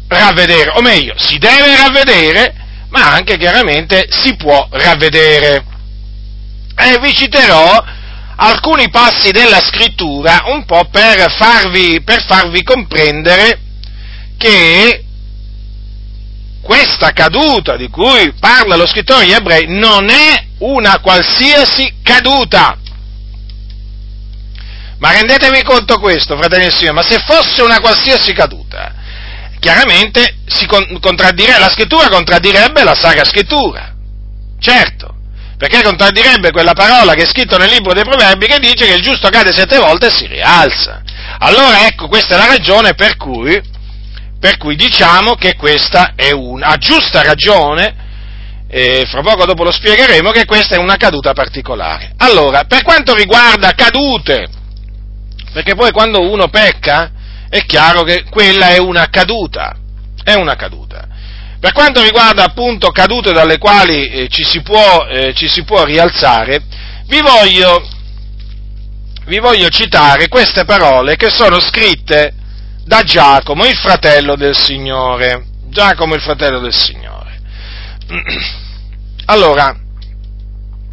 [0.09, 2.55] ravvedere, o meglio, si deve ravvedere,
[2.89, 5.65] ma anche chiaramente si può ravvedere.
[6.77, 7.85] E vi citerò
[8.41, 13.61] alcuni passi della scrittura un po' per farvi, per farvi comprendere
[14.37, 15.05] che
[16.61, 22.79] questa caduta di cui parla lo scrittore agli ebrei non è una qualsiasi caduta,
[24.99, 28.95] ma rendetevi conto questo, fratelli e signori, ma se fosse una qualsiasi caduta,
[29.59, 30.37] chiaramente
[31.59, 33.95] la scrittura contraddirebbe la Sacra Scrittura.
[34.61, 35.18] Certo,
[35.59, 39.03] perché contraddirebbe quella parola che è scritta nel libro dei Proverbi che dice che il
[39.03, 41.03] giusto cade sette volte e si rialza.
[41.41, 43.61] Allora ecco, questa è la ragione per cui,
[44.39, 48.07] per cui diciamo che questa è una, giusta ragione,
[48.71, 52.13] e fra poco dopo lo spiegheremo, che questa è una caduta particolare.
[52.19, 54.47] Allora, per quanto riguarda cadute,
[55.53, 57.11] perché poi quando uno pecca
[57.49, 59.75] è chiaro che quella è una caduta,
[60.23, 61.08] è una caduta.
[61.61, 65.83] Per quanto riguarda appunto cadute dalle quali eh, ci, si può, eh, ci, si può,
[65.83, 66.63] rialzare,
[67.07, 67.85] vi voglio,
[69.25, 72.33] vi voglio citare queste parole che sono scritte
[72.85, 75.47] da Giacomo, il fratello del Signore.
[75.69, 77.41] Giacomo, il fratello del Signore.
[79.31, 79.77] Allora,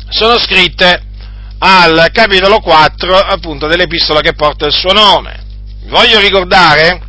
[0.10, 1.02] sono scritte
[1.60, 5.44] al capitolo 4 appunto dell'epistola che porta il suo nome.
[5.86, 7.02] Voglio ricordare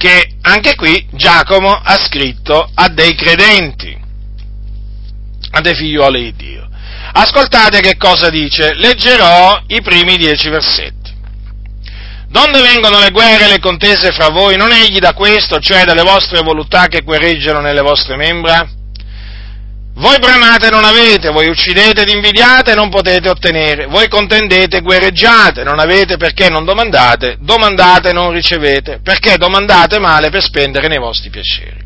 [0.00, 3.94] che anche qui Giacomo ha scritto a dei credenti,
[5.50, 6.66] a dei figliuoli di Dio.
[7.12, 11.12] Ascoltate che cosa dice, leggerò i primi dieci versetti.
[12.28, 14.56] Donde vengono le guerre e le contese fra voi?
[14.56, 18.79] Non egli da questo, cioè dalle vostre volontà che guerreggiano nelle vostre membra?
[20.00, 24.80] Voi bramate non avete, voi uccidete ed invidiate e non potete ottenere, voi contendete e
[24.80, 30.88] guerreggiate, non avete perché non domandate, domandate e non ricevete, perché domandate male per spendere
[30.88, 31.84] nei vostri piaceri.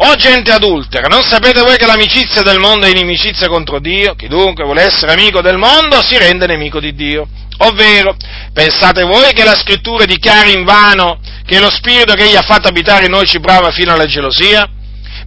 [0.00, 4.14] O gente adultera, non sapete voi che l'amicizia del mondo è inimicizia contro Dio?
[4.14, 7.26] Chi dunque vuole essere amico del mondo si rende nemico di Dio.
[7.60, 8.14] Ovvero,
[8.52, 12.68] pensate voi che la scrittura dichiari in vano che lo spirito che egli ha fatto
[12.68, 14.68] abitare in noi ci brava fino alla gelosia?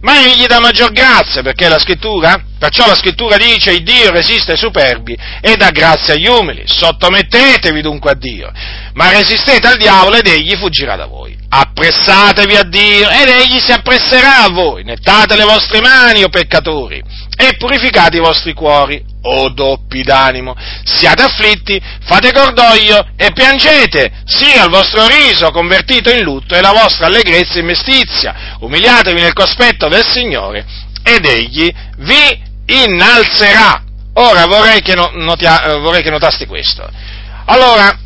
[0.02, 4.52] Ma egli dà maggior grazia, perché la scrittura, perciò la scrittura dice, il Dio resiste
[4.52, 8.50] ai superbi e dà grazia agli umili, sottomettetevi dunque a Dio,
[8.94, 11.38] ma resistete al diavolo ed egli fuggirà da voi.
[11.48, 17.02] Appressatevi a Dio ed egli si appresserà a voi, nettate le vostre mani, o peccatori,
[17.36, 20.54] e purificate i vostri cuori, o doppi d'animo.
[20.84, 26.72] Siate afflitti, fate cordoglio e piangete, sia il vostro riso convertito in lutto e la
[26.72, 28.56] vostra allegrezza in mestizia.
[28.60, 30.64] Umiliatevi nel cospetto del Signore
[31.02, 33.82] ed egli vi innalzerà.
[34.14, 36.88] Ora vorrei che, notia, eh, vorrei che notasti questo.
[37.46, 37.98] Allora,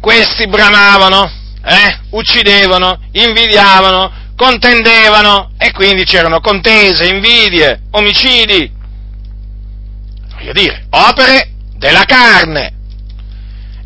[0.00, 1.30] questi bramavano,
[1.64, 8.70] eh, uccidevano, invidiavano, contendevano e quindi c'erano contese, invidie, omicidi,
[10.34, 12.72] voglio dire, opere della carne,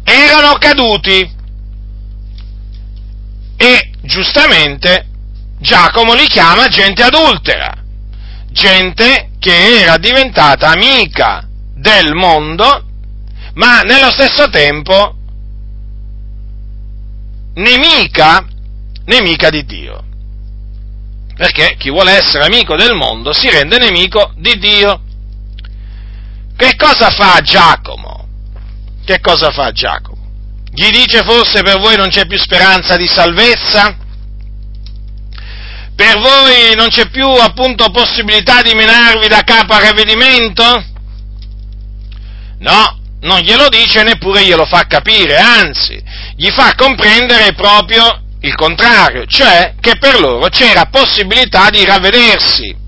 [0.02, 1.38] erano caduti.
[3.56, 5.06] E giustamente
[5.58, 7.72] Giacomo li chiama gente adultera,
[8.50, 12.84] gente che era diventata amica del mondo,
[13.54, 15.14] ma nello stesso tempo
[17.54, 18.44] nemica,
[19.04, 20.04] nemica di Dio.
[21.40, 25.00] Perché chi vuole essere amico del mondo si rende nemico di Dio.
[26.55, 28.29] Che cosa fa Giacomo?
[29.07, 30.20] Che cosa fa Giacomo?
[30.70, 33.96] Gli dice forse per voi non c'è più speranza di salvezza?
[35.96, 40.85] Per voi non c'è più appunto possibilità di menarvi da capo a ravvedimento?
[42.59, 45.98] No, non glielo dice neppure glielo fa capire, anzi,
[46.37, 52.79] gli fa comprendere proprio il contrario, cioè che per loro c'era possibilità di ravvedersi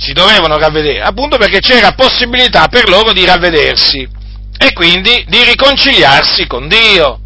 [0.00, 4.08] si dovevano ravvedere, appunto perché c'era possibilità per loro di ravvedersi
[4.56, 7.20] e quindi di riconciliarsi con Dio.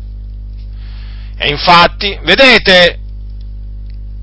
[1.38, 2.98] E infatti, vedete,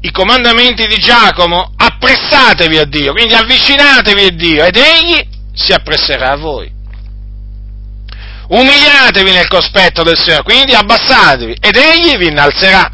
[0.01, 6.31] i comandamenti di Giacomo, appressatevi a Dio, quindi avvicinatevi a Dio ed Egli si appresserà
[6.31, 6.79] a voi.
[8.51, 12.91] Umiliatevi nel cospetto del Signore, quindi abbassatevi ed Egli vi innalzerà.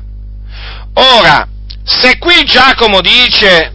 [0.94, 1.48] Ora,
[1.84, 3.74] se qui Giacomo dice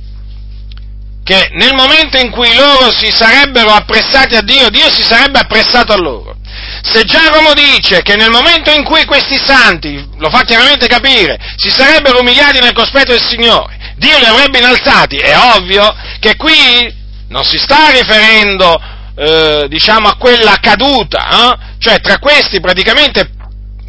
[1.25, 5.93] che nel momento in cui loro si sarebbero appressati a Dio, Dio si sarebbe appressato
[5.93, 6.37] a loro.
[6.83, 11.71] Se Giacomo dice che nel momento in cui questi santi, lo fa chiaramente capire, si
[11.71, 16.95] sarebbero umiliati nel cospetto del Signore, Dio li avrebbe innalzati, è ovvio che qui
[17.29, 18.81] non si sta riferendo,
[19.15, 21.59] eh, diciamo, a quella caduta, eh?
[21.79, 23.31] cioè tra questi praticamente,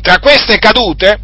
[0.01, 1.19] tra queste cadute,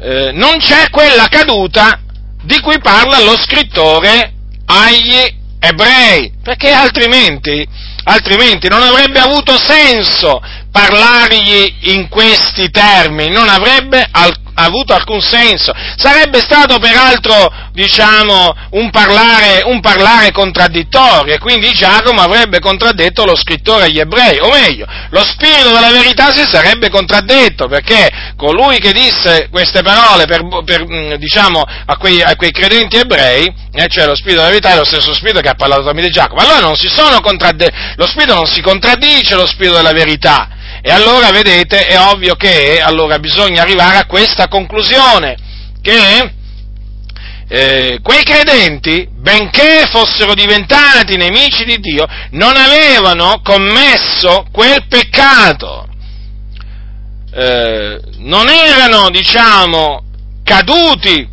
[0.00, 2.00] eh, non c'è quella caduta
[2.42, 4.32] di cui parla lo scrittore
[4.66, 7.66] agli ebrei, perché altrimenti,
[8.04, 10.40] altrimenti non avrebbe avuto senso
[10.74, 15.72] parlargli in questi termini, non avrebbe alcun avuto alcun senso.
[15.96, 23.36] Sarebbe stato peraltro, diciamo, un parlare, un parlare contraddittorio e quindi Giacomo avrebbe contraddetto lo
[23.36, 28.92] scrittore agli ebrei, o meglio, lo spirito della verità si sarebbe contraddetto perché colui che
[28.92, 34.06] disse queste parole per, per, mm, diciamo, a, quei, a quei, credenti ebrei, eh, cioè
[34.06, 36.40] lo spirito della verità è lo stesso spirito che ha parlato tramite Giacomo.
[36.40, 40.48] Allora non si sono contraddetti, lo spirito non si contraddice lo spirito della verità.
[40.86, 45.34] E allora, vedete, è ovvio che allora bisogna arrivare a questa conclusione,
[45.80, 46.30] che
[47.48, 55.88] eh, quei credenti, benché fossero diventati nemici di Dio, non avevano commesso quel peccato.
[57.32, 60.04] Eh, non erano, diciamo,
[60.44, 61.26] caduti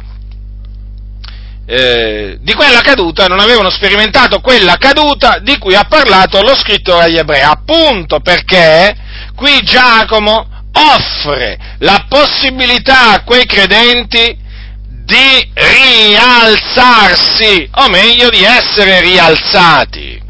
[1.65, 7.03] eh, di quella caduta, non avevano sperimentato quella caduta di cui ha parlato lo scrittore
[7.03, 9.00] agli ebrei, appunto perché
[9.41, 14.37] qui Giacomo offre la possibilità a quei credenti
[15.03, 20.21] di rialzarsi, o meglio di essere rialzati.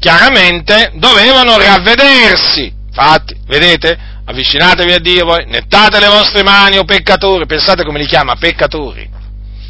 [0.00, 7.46] Chiaramente dovevano ravvedersi, infatti, vedete, avvicinatevi a Dio voi, nettate le vostre mani o peccatori,
[7.46, 9.08] pensate come li chiama, peccatori.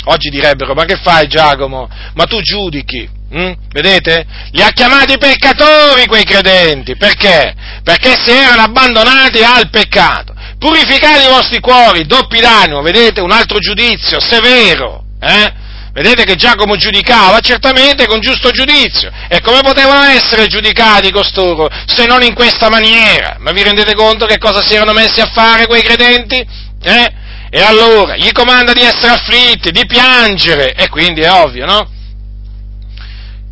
[0.04, 1.86] Oggi direbbero, ma che fai Giacomo?
[2.14, 3.18] Ma tu giudichi.
[3.32, 3.52] Mm?
[3.70, 4.26] Vedete?
[4.50, 6.96] Li ha chiamati peccatori quei credenti.
[6.96, 7.54] Perché?
[7.82, 10.34] Perché si erano abbandonati al peccato.
[10.58, 13.20] Purificate i vostri cuori, doppi d'animo, vedete?
[13.20, 15.04] Un altro giudizio severo.
[15.20, 15.52] Eh?
[15.92, 19.10] Vedete che Giacomo giudicava certamente con giusto giudizio.
[19.28, 23.36] E come potevano essere giudicati costoro se non in questa maniera?
[23.38, 26.44] Ma vi rendete conto che cosa si erano messi a fare quei credenti?
[26.82, 27.12] Eh?
[27.50, 31.88] E allora gli comanda di essere afflitti, di piangere, e quindi è ovvio, no?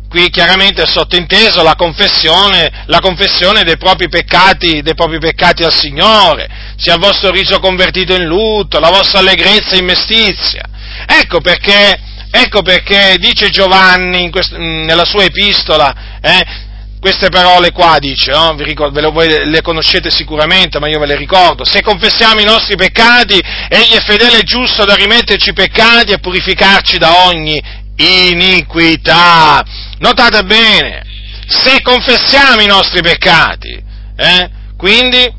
[0.09, 5.73] Qui chiaramente è sottinteso la confessione, la confessione dei, propri peccati, dei propri peccati al
[5.73, 10.63] Signore, sia il vostro riso convertito in lutto, la vostra allegrezza in mestizia.
[11.05, 16.67] Ecco perché ecco perché dice Giovanni questo, nella sua epistola, eh,
[16.99, 18.55] queste parole qua dice, no?
[18.57, 21.63] ricordo, le, voi le conoscete sicuramente, ma io ve le ricordo.
[21.63, 23.39] Se confessiamo i nostri peccati,
[23.69, 27.61] egli è fedele e giusto da rimetterci i peccati e purificarci da ogni
[27.95, 29.63] iniquità.
[29.99, 31.03] Notate bene,
[31.47, 33.83] se confessiamo i nostri peccati,
[34.15, 35.33] eh, quindi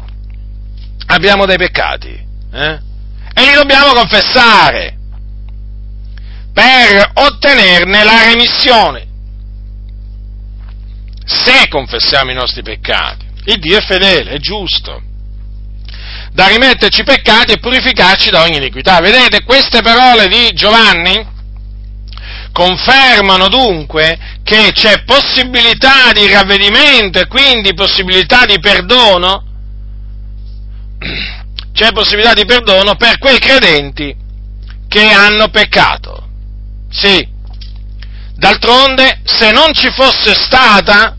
[1.06, 2.08] abbiamo dei peccati,
[2.52, 2.80] eh,
[3.32, 4.98] e li dobbiamo confessare
[6.52, 9.06] per ottenerne la remissione
[11.24, 13.24] se confessiamo i nostri peccati.
[13.44, 15.00] Il Dio è fedele, è giusto,
[16.32, 19.00] da rimetterci i peccati e purificarci da ogni iniquità.
[19.00, 21.38] Vedete, queste parole di Giovanni
[22.52, 29.44] confermano dunque che c'è possibilità di ravvedimento e quindi possibilità di perdono,
[31.72, 34.14] c'è possibilità di perdono per quei credenti
[34.88, 36.28] che hanno peccato.
[36.90, 37.26] Sì.
[38.34, 41.16] D'altronde, se non ci fosse stata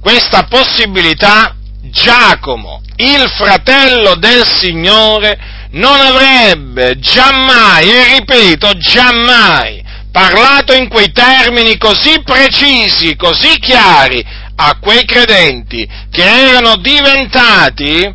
[0.00, 5.38] questa possibilità, Giacomo, il fratello del Signore,
[5.72, 9.82] non avrebbe giammai, e ripeto, giammai,
[10.14, 18.14] parlato in quei termini così precisi, così chiari a quei credenti che erano diventati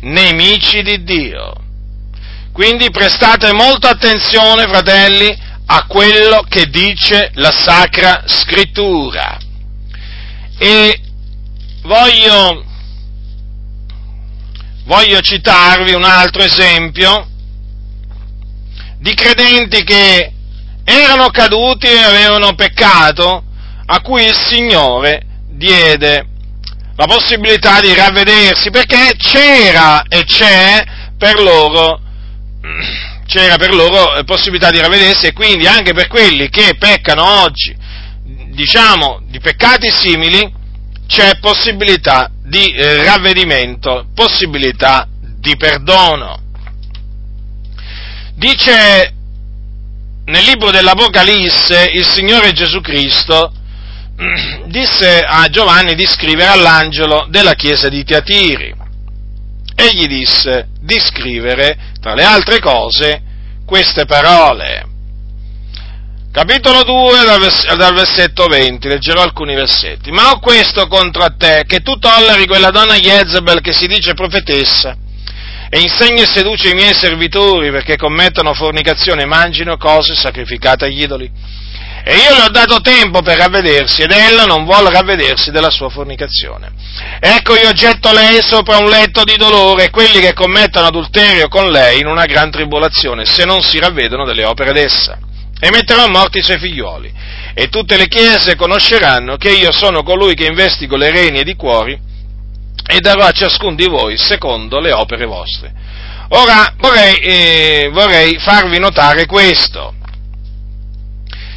[0.00, 1.54] nemici di Dio.
[2.52, 5.34] Quindi prestate molta attenzione, fratelli,
[5.64, 9.38] a quello che dice la Sacra Scrittura.
[10.58, 11.00] E
[11.80, 12.62] voglio,
[14.84, 17.26] voglio citarvi un altro esempio
[18.98, 20.34] di credenti che
[20.84, 23.44] erano caduti e avevano peccato,
[23.86, 26.26] a cui il Signore diede
[26.96, 30.84] la possibilità di ravvedersi, perché c'era e c'è
[31.16, 32.00] per loro,
[33.26, 37.76] c'era per loro possibilità di ravvedersi e quindi anche per quelli che peccano oggi
[38.50, 40.52] diciamo, di peccati simili,
[41.06, 45.08] c'è possibilità di eh, ravvedimento, possibilità
[45.38, 46.38] di perdono.
[48.34, 49.14] Dice
[50.30, 53.52] nel libro dell'Apocalisse il Signore Gesù Cristo
[54.66, 58.74] disse a Giovanni di scrivere all'angelo della chiesa di Tiatiri.
[59.74, 63.22] Egli disse di scrivere, tra le altre cose,
[63.66, 64.88] queste parole
[66.32, 70.10] capitolo 2 dal, vers- dal, versetto 20, leggerò alcuni versetti.
[70.12, 74.96] Ma ho questo contro te, che tu tolleri quella donna Jezebel che si dice profetessa,
[75.72, 81.02] e insegni e seduce i miei servitori perché commettono fornicazione e mangino cose sacrificate agli
[81.02, 81.30] idoli.
[82.02, 85.88] E io le ho dato tempo per ravvedersi ed ella non vuole ravvedersi della sua
[85.88, 86.72] fornicazione.
[87.20, 91.70] Ecco io getto lei sopra un letto di dolore e quelli che commettono adulterio con
[91.70, 95.18] lei in una gran tribolazione se non si ravvedono delle opere d'essa
[95.60, 97.12] e metterò a morte i suoi figlioli.
[97.54, 101.54] E tutte le chiese conosceranno che io sono colui che investigo le reni ed i
[101.54, 102.08] cuori
[102.90, 105.72] e darò a ciascun di voi secondo le opere vostre.
[106.30, 109.94] Ora vorrei, eh, vorrei farvi notare questo,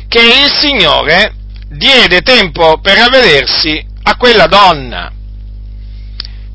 [0.08, 1.34] che il Signore
[1.70, 5.12] diede tempo per avvedersi a quella donna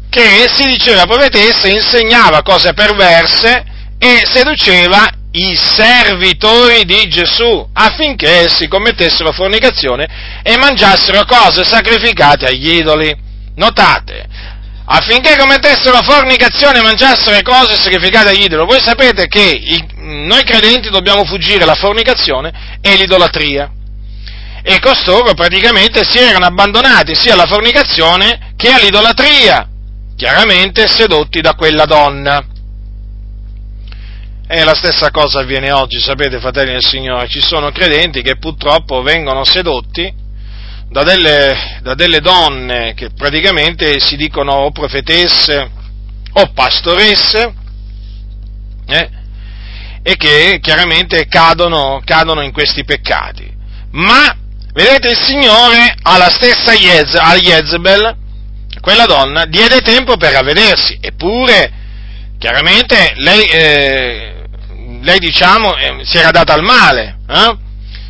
[0.09, 3.65] che si diceva profetessa, insegnava cose perverse
[3.99, 12.75] e seduceva i servitori di Gesù affinché essi commettessero fornicazione e mangiassero cose sacrificate agli
[12.75, 13.27] idoli.
[13.57, 14.28] Notate,
[14.91, 18.65] affinché commettessero fornicazione e mangiassero cose sacrificate agli idoli.
[18.65, 23.71] Voi sapete che i, noi credenti dobbiamo fuggire la fornicazione e l'idolatria.
[24.63, 29.69] E costoro praticamente si erano abbandonati sia alla fornicazione che all'idolatria,
[30.17, 32.45] chiaramente sedotti da quella donna.
[34.51, 39.03] E la stessa cosa avviene oggi, sapete, fratelli del Signore, ci sono credenti che purtroppo
[39.03, 40.18] vengono sedotti
[40.91, 45.71] da delle, da delle donne che praticamente si dicono o profetesse
[46.33, 47.55] o pastoresse,
[48.87, 49.11] eh,
[50.03, 53.51] e che chiaramente cadono, cadono, in questi peccati.
[53.93, 54.35] Ma,
[54.73, 58.17] vedete, il Signore alla stessa Jez, a Jezebel,
[58.81, 61.73] quella donna, diede tempo per avvedersi, eppure,
[62.39, 64.45] chiaramente, lei, eh,
[65.03, 67.67] lei diciamo eh, si era data al male, eh?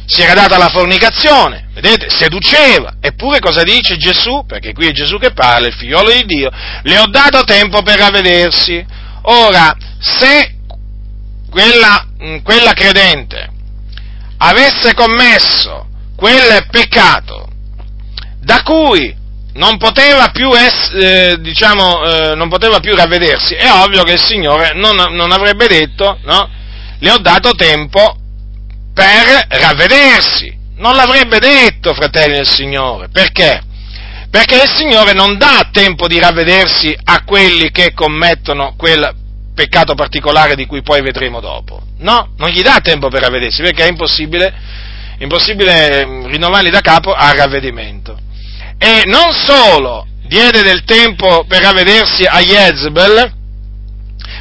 [0.09, 4.47] Si era data alla fornicazione, vedete, seduceva, eppure cosa dice Gesù?
[4.47, 6.51] Perché qui è Gesù che parla, il figliolo di Dio,
[6.83, 8.83] le ho dato tempo per ravvedersi.
[9.25, 10.55] Ora, se
[11.51, 13.51] quella, mm, quella credente
[14.39, 15.87] avesse commesso
[16.17, 17.47] quel peccato
[18.41, 19.15] da cui
[19.53, 24.23] non poteva più, es, eh, diciamo, eh, non poteva più ravvedersi, è ovvio che il
[24.23, 26.49] Signore non, non avrebbe detto, no?
[26.99, 28.18] le ho dato tempo
[28.99, 30.57] per ravvedersi.
[30.79, 33.09] Non l'avrebbe detto, fratelli del Signore.
[33.09, 33.63] Perché?
[34.29, 39.15] Perché il Signore non dà tempo di ravvedersi a quelli che commettono quel
[39.55, 41.81] peccato particolare di cui poi vedremo dopo.
[41.99, 44.53] No, non gli dà tempo per ravvedersi perché è impossibile,
[45.19, 48.19] impossibile mm, rinnovarli da capo al ravvedimento.
[48.79, 53.33] E non solo diede del tempo per ravvedersi a Jezebel,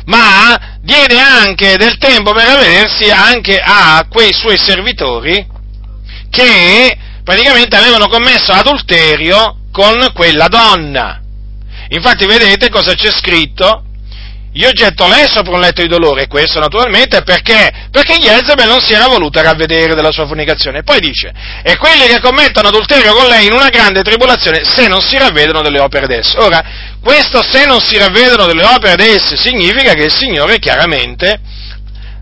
[0.08, 5.46] ma diede anche del tempo per ravvedersi anche a quei suoi servitori
[6.30, 11.22] che praticamente avevano commesso adulterio con quella donna.
[11.90, 13.84] Infatti vedete cosa c'è scritto
[14.58, 17.72] io getto lei sopra un letto di dolore, e questo naturalmente perché?
[17.92, 20.82] Perché Jezebel non si era voluta ravvedere della sua fornicazione.
[20.82, 21.32] Poi dice,
[21.62, 25.62] e quelli che commettono adulterio con lei in una grande tribolazione, se non si ravvedono
[25.62, 26.40] delle opere d'esse.
[26.40, 26.64] Ora,
[27.00, 31.40] questo se non si ravvedono delle opere d'esse significa che il Signore chiaramente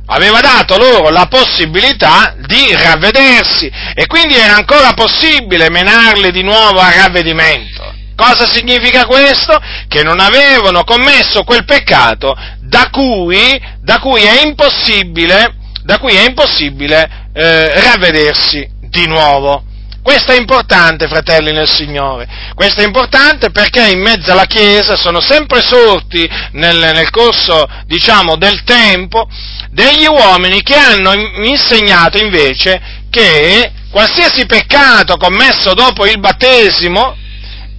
[0.08, 6.80] aveva dato loro la possibilità di ravvedersi e quindi era ancora possibile menarli di nuovo
[6.80, 7.95] a ravvedimento.
[8.16, 9.60] Cosa significa questo?
[9.88, 15.56] Che non avevano commesso quel peccato da cui, da cui è impossibile,
[16.00, 19.64] cui è impossibile eh, ravvedersi di nuovo.
[20.02, 22.28] Questo è importante, fratelli nel Signore.
[22.54, 28.36] Questo è importante perché in mezzo alla Chiesa sono sempre sorti nel, nel corso, diciamo,
[28.38, 29.28] del tempo
[29.72, 31.12] degli uomini che hanno
[31.44, 37.18] insegnato invece che qualsiasi peccato commesso dopo il battesimo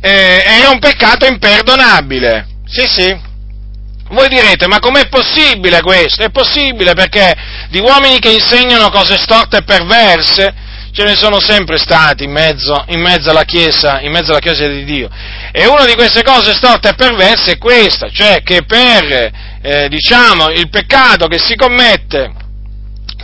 [0.01, 2.47] eh, era un peccato imperdonabile.
[2.67, 3.25] Sì, sì.
[4.09, 6.23] Voi direte, ma com'è possibile questo?
[6.23, 7.35] È possibile perché
[7.71, 10.55] di uomini che insegnano cose storte e perverse
[10.93, 14.67] ce ne sono sempre stati in mezzo, in mezzo, alla, chiesa, in mezzo alla Chiesa
[14.67, 15.11] di Dio.
[15.53, 19.31] E una di queste cose storte e perverse è questa, cioè che per,
[19.61, 22.33] eh, diciamo, il peccato che si commette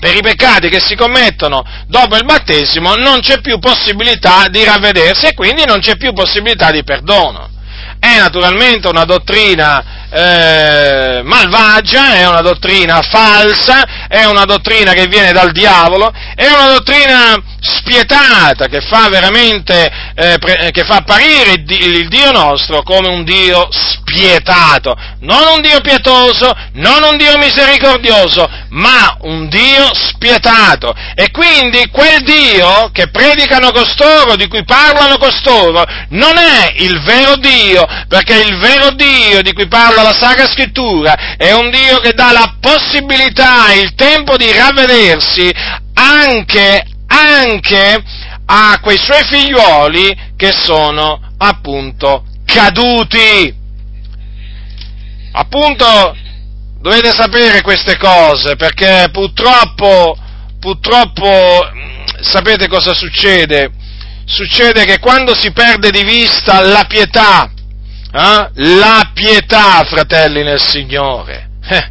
[0.03, 5.27] per i peccati che si commettono dopo il battesimo non c'è più possibilità di ravvedersi
[5.27, 7.49] e quindi non c'è più possibilità di perdono.
[8.01, 15.33] È naturalmente una dottrina eh, malvagia, è una dottrina falsa, è una dottrina che viene
[15.33, 21.97] dal diavolo, è una dottrina spietata che fa veramente, eh, pre, che fa apparire il,
[21.97, 28.47] il Dio nostro come un Dio spietato, non un Dio pietoso, non un Dio misericordioso,
[28.71, 30.95] ma un Dio spietato.
[31.15, 37.37] E quindi quel Dio che predicano costoro, di cui parlano costoro, non è il vero
[37.37, 42.13] Dio, perché il vero Dio di cui parla la Sacra Scrittura è un Dio che
[42.13, 45.51] dà la possibilità, il tempo di ravvedersi
[45.95, 48.03] anche anche
[48.47, 53.61] a quei suoi figliuoli che sono appunto caduti.
[55.33, 56.17] Appunto
[56.81, 60.17] dovete sapere queste cose perché purtroppo,
[60.59, 61.61] purtroppo
[62.21, 63.71] sapete cosa succede?
[64.25, 67.51] Succede che quando si perde di vista la pietà,
[68.13, 71.91] eh, la pietà, fratelli nel Signore, eh,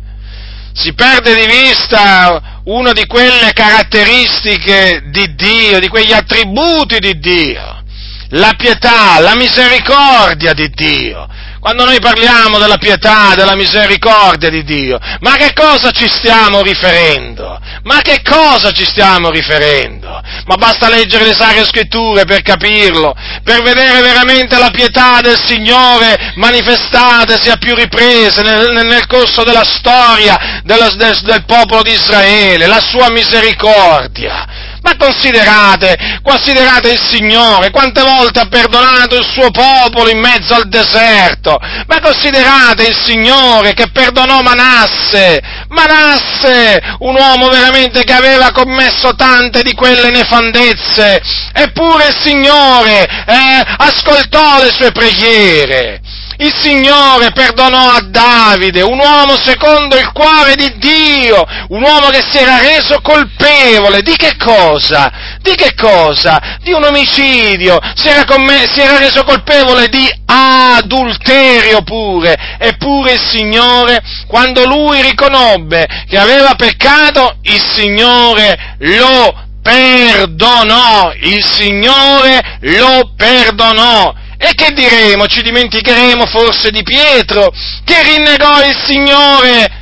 [0.74, 7.84] si perde di vista una di quelle caratteristiche di Dio, di quegli attributi di Dio,
[8.30, 11.28] la pietà, la misericordia di Dio.
[11.62, 17.60] Quando noi parliamo della pietà, della misericordia di Dio, ma che cosa ci stiamo riferendo?
[17.84, 20.10] Ma che cosa ci stiamo riferendo?
[20.48, 26.34] Ma basta leggere le sacre scritture per capirlo, per vedere veramente la pietà del Signore
[26.34, 32.66] manifestatasi a più riprese nel, nel corso della storia del, del, del popolo di Israele,
[32.66, 34.71] la sua misericordia.
[34.82, 40.68] Ma considerate, considerate il Signore, quante volte ha perdonato il suo popolo in mezzo al
[40.68, 41.60] deserto.
[41.86, 45.40] Ma considerate il Signore che perdonò Manasse.
[45.70, 51.22] Manasse, un uomo veramente che aveva commesso tante di quelle nefandezze.
[51.54, 56.02] Eppure il Signore eh, ascoltò le sue preghiere.
[56.42, 62.24] Il Signore perdonò a Davide, un uomo secondo il cuore di Dio, un uomo che
[62.28, 64.02] si era reso colpevole.
[64.02, 65.38] Di che cosa?
[65.40, 66.58] Di che cosa?
[66.64, 73.22] Di un omicidio, si era, comm- si era reso colpevole di adulterio pure, eppure il
[73.22, 84.16] Signore, quando lui riconobbe che aveva peccato, il Signore lo perdonò, il Signore lo perdonò
[84.42, 85.28] e che diremo?
[85.28, 89.80] Ci dimenticheremo forse di Pietro, che rinnegò il Signore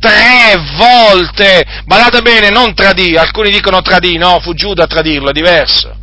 [0.00, 1.64] tre volte.
[1.84, 5.94] Badate bene, non tradì, alcuni dicono tradì, no, fu Giuda a tradirlo, è diverso.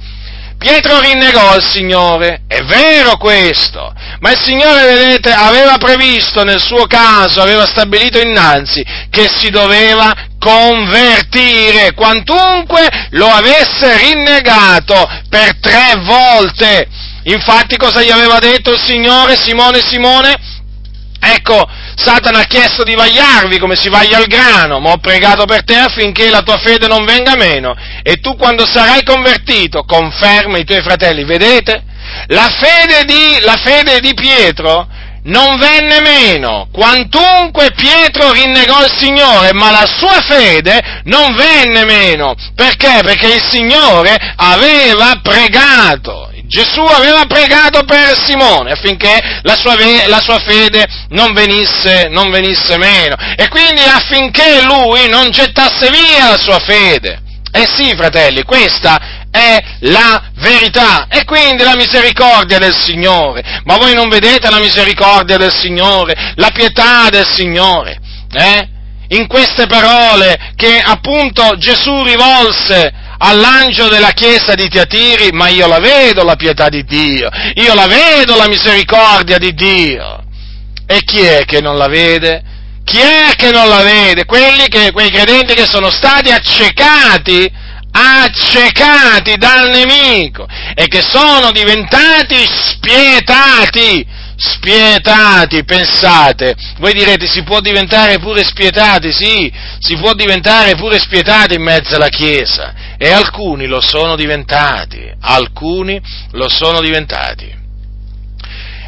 [0.58, 6.88] Pietro rinnegò il Signore, è vero questo, Ma il Signore, vedete, aveva previsto nel suo
[6.88, 16.88] caso, aveva stabilito innanzi che si doveva convertire quantunque lo avesse rinnegato per tre volte.
[17.28, 20.36] Infatti cosa gli aveva detto il Signore, Simone, Simone?
[21.20, 25.64] Ecco, Satana ha chiesto di vagliarvi come si vaglia il grano, ma ho pregato per
[25.64, 30.64] te affinché la tua fede non venga meno e tu quando sarai convertito conferma i
[30.64, 31.26] tuoi fratelli.
[31.26, 31.84] Vedete?
[32.28, 34.88] La fede di, la fede di Pietro
[35.24, 42.36] non venne meno, quantunque Pietro rinnegò il Signore, ma la sua fede non venne meno.
[42.56, 43.02] Perché?
[43.04, 46.27] Perché il Signore aveva pregato.
[46.48, 49.76] Gesù aveva pregato per Simone affinché la sua,
[50.08, 56.30] la sua fede non venisse, non venisse meno e quindi affinché lui non gettasse via
[56.30, 57.22] la sua fede.
[57.52, 63.62] Eh sì, fratelli, questa è la verità e quindi la misericordia del Signore.
[63.66, 68.00] Ma voi non vedete la misericordia del Signore, la pietà del Signore?
[68.32, 68.68] Eh?
[69.10, 75.80] In queste parole che appunto Gesù rivolse all'angelo della chiesa di Tiatiri, ma io la
[75.80, 80.24] vedo la pietà di Dio, io la vedo la misericordia di Dio.
[80.86, 82.44] E chi è che non la vede?
[82.84, 84.26] Chi è che non la vede?
[84.26, 87.52] Che, quei credenti che sono stati accecati,
[87.92, 94.06] accecati dal nemico e che sono diventati spietati
[94.38, 96.56] spietati, pensate.
[96.78, 99.12] Voi direte, si può diventare pure spietati?
[99.12, 102.74] Sì, si può diventare pure spietati in mezzo alla Chiesa.
[102.98, 106.00] E alcuni lo sono diventati, alcuni
[106.32, 107.56] lo sono diventati.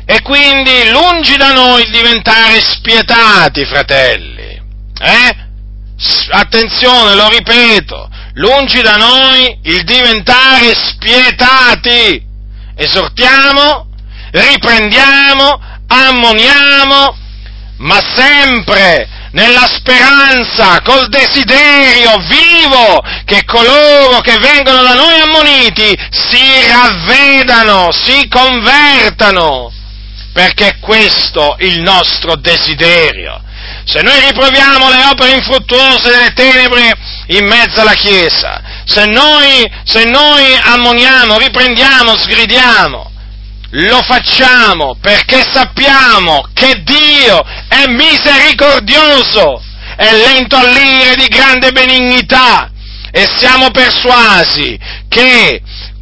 [0.05, 4.59] E quindi lungi da noi il diventare spietati, fratelli.
[5.01, 5.47] Eh?
[6.31, 12.25] Attenzione, lo ripeto, lungi da noi il diventare spietati.
[12.75, 13.88] Esortiamo
[14.31, 17.17] riprendiamo, ammoniamo,
[17.77, 26.67] ma sempre nella speranza, col desiderio vivo che coloro che vengono da noi ammoniti si
[26.67, 29.71] ravvedano, si convertano,
[30.33, 33.41] perché è questo il nostro desiderio.
[33.85, 36.93] Se noi riproviamo le opere infruttuose delle tenebre
[37.27, 43.11] in mezzo alla Chiesa, se noi, se noi ammoniamo, riprendiamo, sgridiamo,
[43.71, 49.61] lo facciamo perché sappiamo che Dio è misericordioso,
[49.95, 52.71] è lento all'ire di grande benignità.
[53.11, 55.61] E siamo persuasi che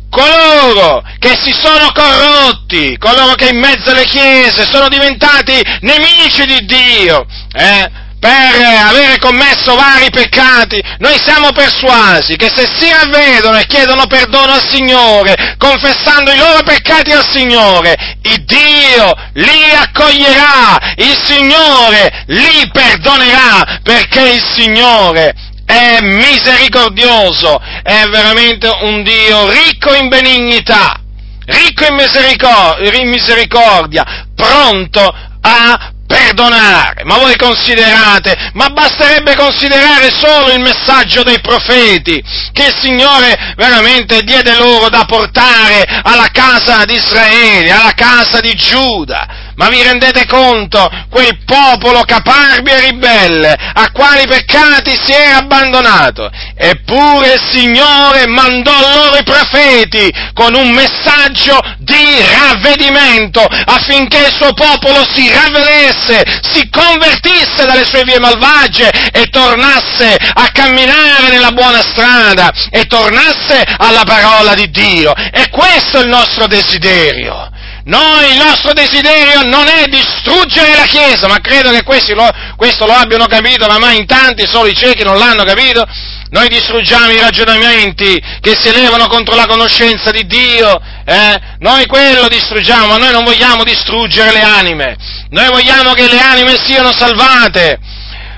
[0.09, 6.65] coloro che si sono corrotti, coloro che in mezzo alle chiese sono diventati nemici di
[6.65, 7.89] Dio, eh,
[8.19, 14.53] per avere commesso vari peccati, noi siamo persuasi che se si ravvedono e chiedono perdono
[14.53, 22.69] al Signore, confessando i loro peccati al Signore, il Dio li accoglierà, il Signore li
[22.71, 25.33] perdonerà, perché il Signore
[25.65, 30.99] è misericordioso, è veramente un Dio ricco in benignità,
[31.45, 37.03] ricco in misericordia, pronto a perdonare.
[37.03, 44.23] Ma voi considerate, ma basterebbe considerare solo il messaggio dei profeti che il Signore veramente
[44.23, 49.46] diede loro da portare alla casa di Israele, alla casa di Giuda.
[49.57, 50.87] Ma vi rendete conto?
[51.09, 56.29] Quel popolo caparbio e ribelle, a quali peccati si era abbandonato.
[56.55, 64.53] Eppure il Signore mandò loro i profeti con un messaggio di ravvedimento affinché il suo
[64.53, 71.81] popolo si ravvedesse, si convertisse dalle sue vie malvagie e tornasse a camminare nella buona
[71.81, 75.15] strada e tornasse alla parola di Dio.
[75.15, 77.55] E questo è il nostro desiderio.
[77.87, 82.91] Noi, il nostro desiderio non è distruggere la Chiesa, ma credo che lo, questo lo
[82.91, 85.85] abbiano capito oramai in tanti, solo i ciechi non l'hanno capito.
[86.29, 91.39] Noi distruggiamo i ragionamenti che si elevano contro la conoscenza di Dio, eh?
[91.59, 94.97] noi quello distruggiamo, ma noi non vogliamo distruggere le anime,
[95.29, 97.79] noi vogliamo che le anime siano salvate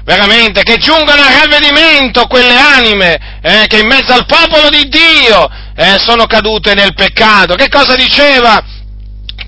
[0.04, 5.50] veramente, che giungano al ravvedimento quelle anime eh, che in mezzo al popolo di Dio
[5.76, 7.56] eh, sono cadute nel peccato.
[7.56, 8.78] Che cosa diceva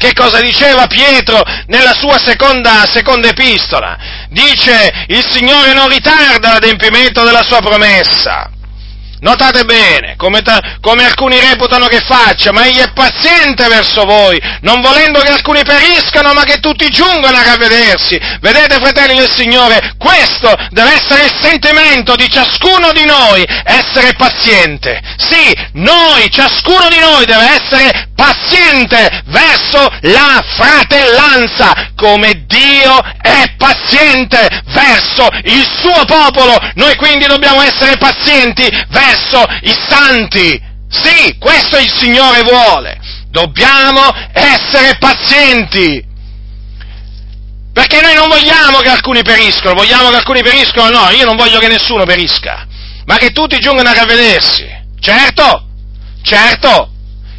[0.01, 3.95] che cosa diceva Pietro nella sua seconda, seconda epistola?
[4.29, 8.49] Dice, il Signore non ritarda l'adempimento della sua promessa,
[9.21, 14.39] notate bene, come, ta, come, alcuni reputano che faccia, ma egli è paziente verso voi,
[14.61, 18.19] non volendo che alcuni periscano, ma che tutti giungano a ravvedersi.
[18.39, 24.99] Vedete, fratelli del Signore, questo deve essere il sentimento di ciascuno di noi, essere paziente.
[25.17, 34.63] Sì, noi, ciascuno di noi deve essere paziente verso la fratellanza, come Dio è paziente
[34.67, 36.57] verso il suo popolo.
[36.75, 39.10] Noi quindi dobbiamo essere pazienti verso
[39.61, 40.61] i santi.
[40.89, 42.99] Sì, questo il Signore vuole.
[43.29, 44.01] Dobbiamo
[44.33, 46.05] essere pazienti.
[47.73, 50.89] Perché noi non vogliamo che alcuni periscono, vogliamo che alcuni periscono?
[50.89, 52.67] No, io non voglio che nessuno perisca,
[53.05, 54.67] ma che tutti giungano a ravvedersi.
[54.99, 55.67] Certo,
[56.21, 56.91] certo,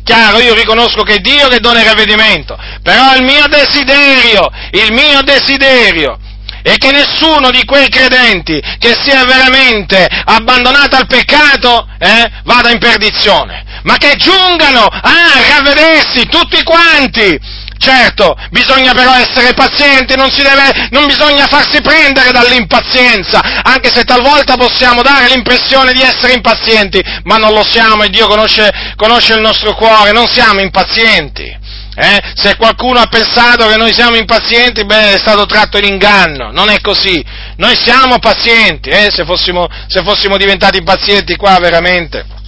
[0.04, 4.92] Chiaro, io riconosco che è Dio che dona il ravvedimento, però il mio desiderio, il
[4.92, 6.18] mio desiderio
[6.62, 12.78] è che nessuno di quei credenti che sia veramente abbandonato al peccato eh, vada in
[12.78, 15.12] perdizione, ma che giungano a
[15.48, 23.40] ravvedersi tutti quanti Certo, bisogna però essere pazienti, non, deve, non, bisogna farsi prendere dall'impazienza,
[23.64, 28.28] anche se talvolta possiamo dare l'impressione di essere impazienti, ma non lo siamo e Dio
[28.28, 31.58] conosce, conosce il nostro cuore, non siamo impazienti.
[31.94, 32.32] Eh?
[32.34, 36.70] Se qualcuno ha pensato che noi siamo impazienti, beh, è stato tratto in inganno, non
[36.70, 37.22] è così.
[37.56, 39.10] Noi siamo pazienti, eh?
[39.10, 42.40] se, fossimo, se fossimo diventati impazienti qua veramente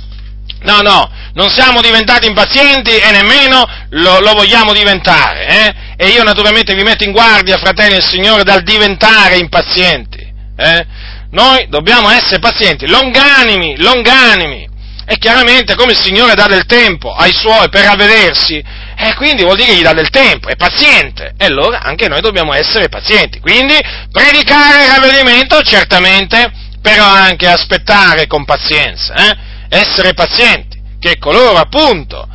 [0.65, 5.47] No, no, non siamo diventati impazienti e nemmeno lo, lo vogliamo diventare.
[5.47, 5.75] Eh?
[5.97, 10.27] E io naturalmente vi metto in guardia, fratelli del Signore, dal diventare impazienti.
[10.57, 10.87] Eh?
[11.31, 14.73] Noi dobbiamo essere pazienti, longanimi, longanimi.
[15.07, 18.63] E chiaramente come il Signore dà del tempo ai suoi per ravvedersi,
[18.97, 21.35] e quindi vuol dire che gli dà del tempo, è paziente.
[21.37, 23.41] E allora anche noi dobbiamo essere pazienti.
[23.41, 23.77] Quindi
[24.11, 26.51] predicare il ravvedimento certamente,
[26.81, 29.15] però anche aspettare con pazienza.
[29.15, 29.53] Eh?
[29.75, 32.29] essere pazienti, che coloro appunto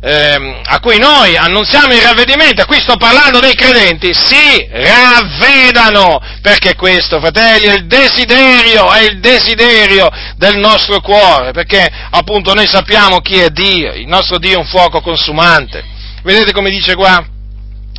[0.00, 6.20] ehm, a cui noi annunziamo il ravvedimento, a qui sto parlando dei credenti, si ravvedano,
[6.40, 12.66] perché questo, fratelli, è il desiderio, è il desiderio del nostro cuore, perché appunto noi
[12.66, 15.84] sappiamo chi è Dio, il nostro Dio è un fuoco consumante.
[16.22, 17.24] Vedete come dice qua?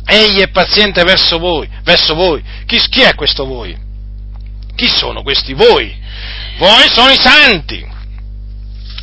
[0.04, 2.42] Egli è paziente verso voi, verso voi.
[2.66, 3.76] Chi, chi è questo voi?
[4.74, 6.00] Chi sono questi voi?
[6.58, 7.84] Voi sono i santi,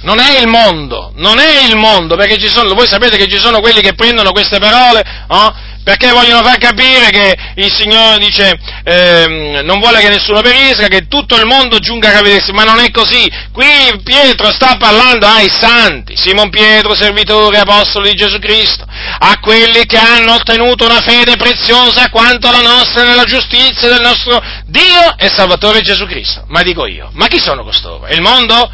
[0.01, 3.59] non è il mondo, non è il mondo, perché sono, voi sapete che ci sono
[3.59, 5.67] quelli che prendono queste parole, no?
[5.89, 11.07] perché vogliono far capire che il Signore dice eh, non vuole che nessuno perisca, che
[11.07, 13.27] tutto il mondo giunga a ravvedersi, ma non è così.
[13.51, 19.85] Qui Pietro sta parlando ai santi, Simon Pietro, servitore apostolo di Gesù Cristo, a quelli
[19.85, 25.27] che hanno ottenuto una fede preziosa quanto la nostra nella giustizia del nostro Dio e
[25.27, 26.43] Salvatore Gesù Cristo.
[26.49, 28.07] Ma dico io, ma chi sono costoro?
[28.09, 28.71] Il mondo?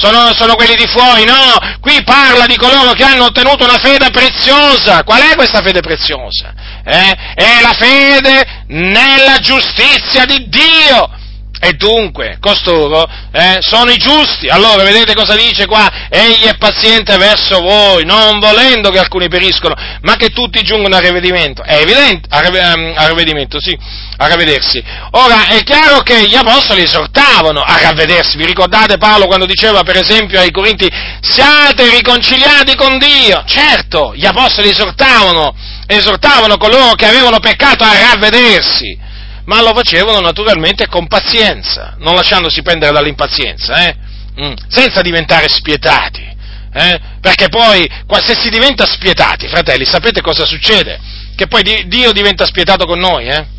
[0.00, 4.10] Sono, sono, quelli di fuori, no, qui parla di coloro che hanno ottenuto una fede
[4.10, 5.04] preziosa.
[5.04, 6.54] Qual è questa fede preziosa?
[6.82, 7.16] Eh?
[7.34, 11.18] È la fede nella giustizia di Dio.
[11.62, 14.48] E dunque, costoro eh, sono i giusti.
[14.48, 16.08] Allora, vedete cosa dice qua?
[16.08, 21.00] Egli è paziente verso voi, non volendo che alcuni periscono, ma che tutti giungano a
[21.00, 21.62] ravvedimento.
[21.62, 23.78] È evidente, a, ehm, ravvedimento, sì,
[24.16, 24.82] a ravvedersi.
[25.10, 28.38] Ora, è chiaro che gli apostoli esortavano a ravvedersi.
[28.38, 30.88] Vi ricordate Paolo quando diceva, per esempio, ai Corinti,
[31.20, 33.44] siate riconciliati con Dio?
[33.46, 35.54] Certo, gli apostoli esortavano,
[35.86, 39.08] esortavano coloro che avevano peccato a ravvedersi
[39.44, 43.96] ma lo facevano naturalmente con pazienza, non lasciandosi prendere dall'impazienza, eh?
[44.40, 44.52] mm.
[44.68, 46.28] senza diventare spietati.
[46.72, 47.00] Eh?
[47.20, 47.88] Perché poi,
[48.22, 50.98] se si diventa spietati, fratelli, sapete cosa succede?
[51.34, 53.58] Che poi Dio diventa spietato con noi, eh?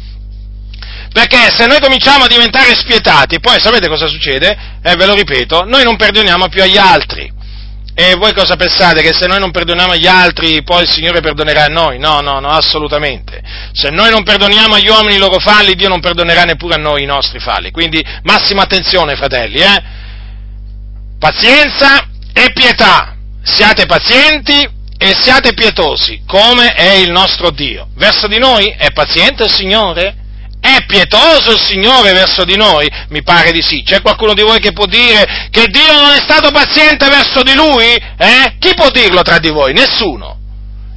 [1.12, 4.58] Perché se noi cominciamo a diventare spietati, poi sapete cosa succede?
[4.82, 7.30] Eh, ve lo ripeto, noi non perdoniamo più agli altri.
[8.04, 9.04] E voi cosa pensate?
[9.04, 12.00] Che se noi non perdoniamo agli altri, poi il Signore perdonerà a noi?
[12.00, 13.44] No, no, no, assolutamente.
[13.74, 17.04] Se noi non perdoniamo agli uomini i loro falli, Dio non perdonerà neppure a noi
[17.04, 17.70] i nostri falli.
[17.70, 19.84] Quindi massima attenzione, fratelli, eh?
[21.20, 23.18] Pazienza e pietà.
[23.44, 27.90] Siate pazienti e siate pietosi, come è il nostro Dio.
[27.94, 30.16] Verso di noi è paziente il Signore?
[30.72, 32.90] È pietoso il Signore verso di noi?
[33.10, 33.84] Mi pare di sì.
[33.84, 37.54] C'è qualcuno di voi che può dire che Dio non è stato paziente verso di
[37.54, 37.94] lui?
[38.18, 38.56] Eh?
[38.58, 39.74] Chi può dirlo tra di voi?
[39.74, 40.40] Nessuno.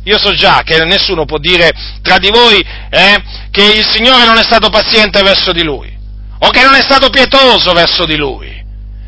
[0.04, 1.72] Io so già che nessuno può dire
[2.02, 3.20] tra di voi eh,
[3.50, 5.92] che il Signore non è stato paziente verso di lui
[6.38, 8.62] o che non è stato pietoso verso di lui.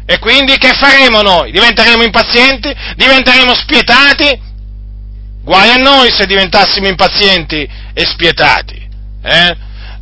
[0.05, 1.53] E quindi che faremo noi?
[1.53, 2.75] Diventeremo impazienti?
[2.97, 4.41] Diventeremo spietati?
[5.45, 8.85] Guai a noi se diventassimo impazienti e spietati.
[9.23, 9.57] Eh?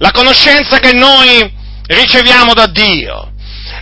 [0.05, 1.50] La conoscenza che noi
[1.86, 3.32] riceviamo da Dio,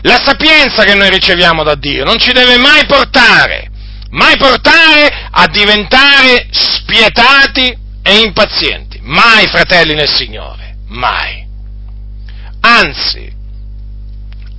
[0.02, 3.68] la sapienza che noi riceviamo da Dio non ci deve mai portare,
[4.10, 9.00] mai portare a diventare spietati e impazienti.
[9.02, 11.44] Mai, fratelli nel Signore, mai.
[12.60, 13.28] Anzi,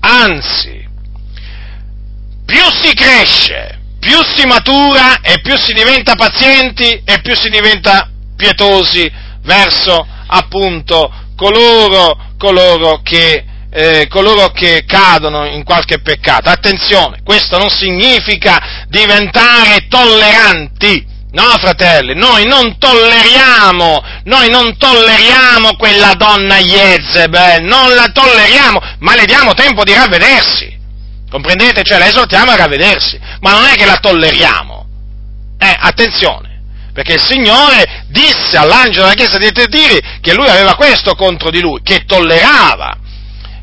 [0.01, 0.85] anzi,
[2.45, 8.09] più si cresce, più si matura e più si diventa pazienti e più si diventa
[8.35, 9.09] pietosi
[9.43, 16.49] verso appunto coloro, coloro che eh, coloro che cadono in qualche peccato.
[16.49, 21.11] Attenzione, questo non significa diventare tolleranti.
[21.31, 29.15] No, fratelli, noi non tolleriamo, noi non tolleriamo quella donna Jezebel, non la tolleriamo, ma
[29.15, 30.77] le diamo tempo di ravvedersi.
[31.27, 31.81] Comprendete?
[31.81, 34.85] Cioè la esortiamo a ravvedersi, ma non è che la tolleriamo.
[35.57, 36.52] Eh, attenzione,
[36.93, 41.59] perché il Signore disse all'angelo della chiesa di Tetiri che lui aveva questo contro di
[41.59, 42.97] lui, che tollerava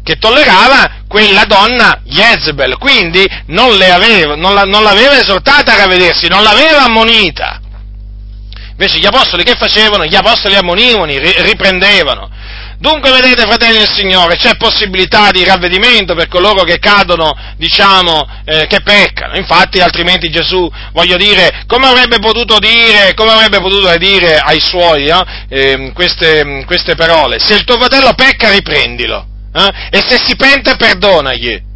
[0.03, 6.27] che tollerava quella donna Jezebel, quindi non, aveva, non, la, non l'aveva esortata a ravvedersi,
[6.27, 7.61] non l'aveva ammonita.
[8.71, 10.07] Invece gli apostoli che facevano?
[10.07, 12.31] Gli apostoli ammonivano, riprendevano.
[12.81, 18.67] Dunque, vedete, fratelli del Signore, c'è possibilità di ravvedimento per coloro che cadono, diciamo, eh,
[18.69, 19.37] che peccano.
[19.37, 25.13] Infatti, altrimenti Gesù, voglio dire, come avrebbe potuto dire, come avrebbe potuto dire ai suoi
[25.51, 27.39] eh, queste, queste parole?
[27.39, 29.27] Se il tuo fratello pecca, riprendilo.
[29.53, 29.99] Eh?
[29.99, 31.69] E se si pente, perdonagli.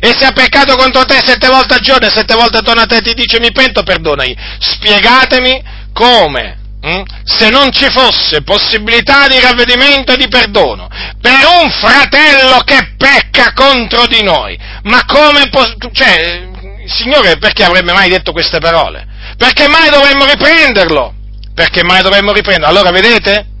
[0.00, 2.86] E se ha peccato contro te sette volte al giorno e sette volte torna a
[2.86, 4.36] te e ti dice mi pento, perdonagli.
[4.58, 5.62] Spiegatemi
[5.94, 7.02] come, hm?
[7.24, 10.88] se non ci fosse possibilità di ravvedimento e di perdono
[11.20, 16.48] per un fratello che pecca contro di noi, ma come, po- cioè,
[16.82, 19.06] il Signore perché avrebbe mai detto queste parole?
[19.36, 21.14] Perché mai dovremmo riprenderlo?
[21.54, 22.68] Perché mai dovremmo riprenderlo?
[22.68, 23.56] Allora vedete?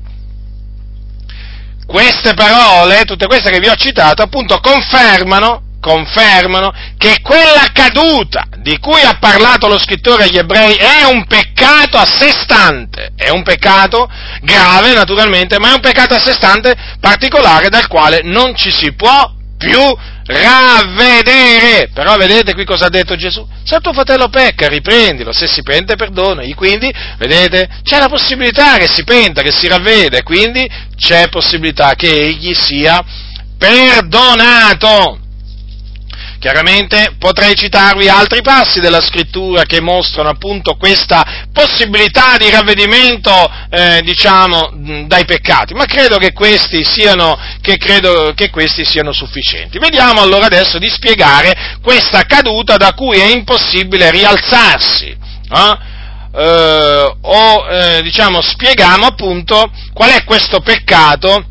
[1.88, 8.78] queste parole, tutte queste che vi ho citato, appunto confermano, confermano che quella caduta di
[8.78, 13.42] cui ha parlato lo scrittore agli ebrei è un peccato a sé stante, è un
[13.42, 14.10] peccato
[14.42, 18.92] grave naturalmente, ma è un peccato a sé stante particolare dal quale non ci si
[18.94, 19.80] può più
[20.24, 21.90] ravvedere.
[21.92, 23.46] Però vedete qui cosa ha detto Gesù?
[23.64, 26.54] Se tuo fratello pecca, riprendilo, se si pente perdonagli.
[26.54, 30.66] Quindi, vedete, c'è la possibilità che si penta, che si ravvede, quindi
[30.96, 33.04] c'è possibilità che egli sia
[33.58, 35.18] perdonato.
[36.38, 43.32] Chiaramente potrei citarvi altri passi della scrittura che mostrano appunto questa possibilità di ravvedimento,
[43.70, 44.70] eh, diciamo,
[45.06, 49.80] dai peccati, ma credo che questi, siano, che credo che questi siano sufficienti.
[49.80, 55.06] Vediamo allora adesso di spiegare questa caduta da cui è impossibile rialzarsi.
[55.08, 55.96] Eh?
[56.30, 61.42] Eh, o eh, diciamo spieghiamo appunto qual è questo peccato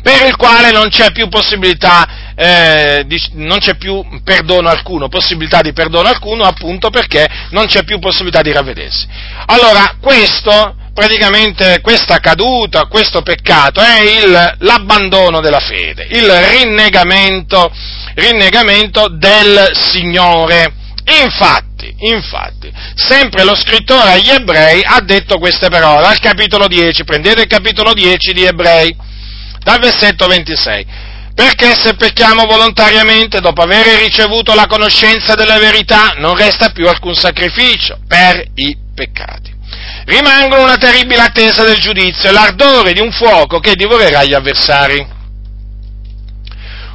[0.00, 5.72] per il quale non c'è più possibilità eh, non c'è più perdono alcuno, possibilità di
[5.72, 9.08] perdono alcuno, appunto perché non c'è più possibilità di ravvedersi.
[9.46, 17.72] Allora, questo, praticamente, questa caduta, questo peccato è il, l'abbandono della fede, il rinnegamento,
[18.14, 20.74] rinnegamento del Signore.
[21.20, 27.40] Infatti, infatti, sempre lo scrittore agli ebrei ha detto queste parole, al capitolo 10, prendete
[27.40, 28.94] il capitolo 10 di ebrei,
[29.64, 31.06] dal versetto 26
[31.38, 37.14] perché se pecchiamo volontariamente dopo aver ricevuto la conoscenza della verità non resta più alcun
[37.14, 39.54] sacrificio per i peccati.
[40.06, 45.06] Rimangono una terribile attesa del giudizio e l'ardore di un fuoco che divorerà gli avversari.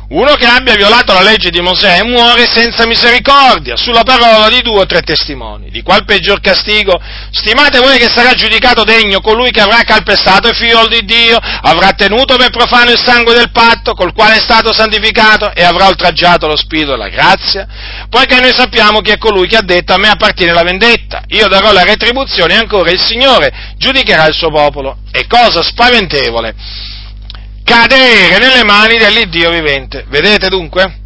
[0.10, 4.82] Uno che abbia violato la legge di Mosè muore senza misericordia, sulla parola di due
[4.82, 5.70] o tre testimoni.
[5.70, 7.00] Di qual peggior castigo?
[7.32, 11.92] Stimate voi che sarà giudicato degno colui che avrà calpestato il figlio di Dio, avrà
[11.94, 16.48] tenuto per profano il sangue del patto, col quale è stato santificato, e avrà oltraggiato
[16.48, 17.66] lo spirito della grazia?
[18.10, 21.48] Poiché noi sappiamo chi è colui che ha detto a me appartiene la vendetta, io
[21.48, 24.98] darò la retribuzione e ancora il Signore giudicherà il suo popolo.
[25.10, 26.54] È cosa spaventevole
[27.64, 30.06] cadere nelle mani dell'Iddio vivente.
[30.08, 31.00] Vedete dunque?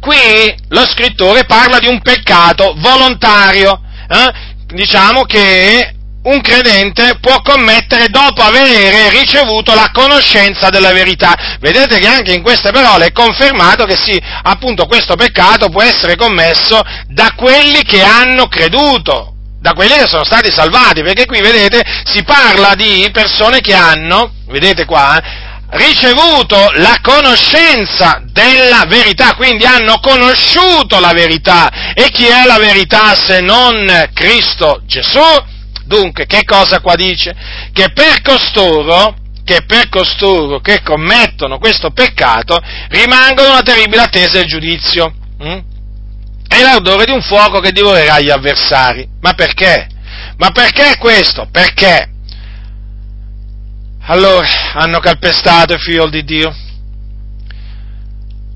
[0.00, 4.32] Qui lo scrittore parla di un peccato volontario, eh?
[4.66, 11.56] diciamo che un credente può commettere dopo aver ricevuto la conoscenza della verità.
[11.60, 16.16] Vedete che anche in queste parole è confermato che sì, appunto questo peccato può essere
[16.16, 21.82] commesso da quelli che hanno creduto, da quelli che sono stati salvati, perché qui vedete
[22.04, 25.20] si parla di persone che hanno, vedete qua,
[25.70, 31.92] ricevuto la conoscenza della verità, quindi hanno conosciuto la verità.
[31.94, 35.20] E chi è la verità se non Cristo Gesù?
[35.84, 37.34] Dunque, che cosa qua dice?
[37.72, 44.46] Che per costoro che per costoro che commettono questo peccato rimangono una terribile attesa del
[44.46, 45.12] giudizio.
[45.42, 45.58] Hm?
[46.50, 49.08] È l'ardore di un fuoco che divorerà gli avversari.
[49.20, 49.86] Ma perché?
[50.36, 51.46] Ma perché questo?
[51.48, 52.10] Perché?
[54.06, 56.52] Allora, hanno calpestato il figlio di Dio,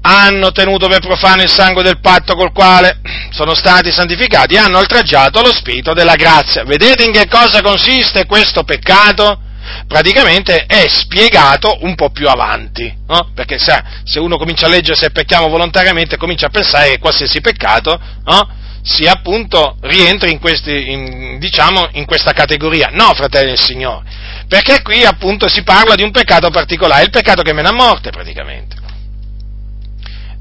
[0.01, 5.41] hanno tenuto per profano il sangue del patto col quale sono stati santificati hanno oltraggiato
[5.41, 6.65] lo spirito della grazia.
[6.65, 9.44] Vedete in che cosa consiste questo peccato?
[9.87, 13.31] Praticamente è spiegato un po' più avanti, no?
[13.35, 17.41] perché se, se, uno comincia a leggere se pecchiamo volontariamente comincia a pensare che qualsiasi
[17.41, 18.49] peccato no?
[18.83, 22.91] sia appunto rientri in, questi, in, diciamo, in questa categoria.
[22.93, 24.05] No, fratelli del Signore,
[24.49, 28.11] perché qui appunto si parla di un peccato particolare, il peccato che mena a morte
[28.11, 28.83] praticamente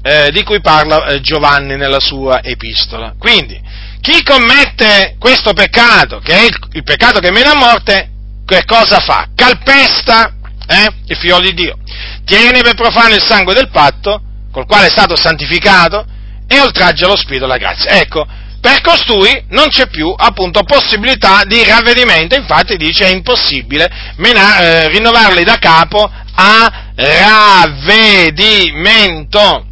[0.04, 3.14] eh, di cui parla eh, Giovanni nella sua epistola.
[3.18, 3.58] Quindi,
[4.02, 8.10] chi commette questo peccato, che è il, il peccato che mena a morte,
[8.44, 9.28] che cosa fa?
[9.34, 10.34] Calpesta
[10.66, 11.78] eh, il figlio di Dio,
[12.24, 14.20] tiene per profano il sangue del patto,
[14.50, 16.04] col quale è stato santificato,
[16.46, 17.90] e oltraggia lo spirito della grazia.
[17.90, 18.26] Ecco,
[18.60, 24.88] per costui non c'è più appunto possibilità di ravvedimento, infatti dice è impossibile mena, eh,
[24.88, 26.92] rinnovarli da capo a
[28.24, 29.66] ravvedimento.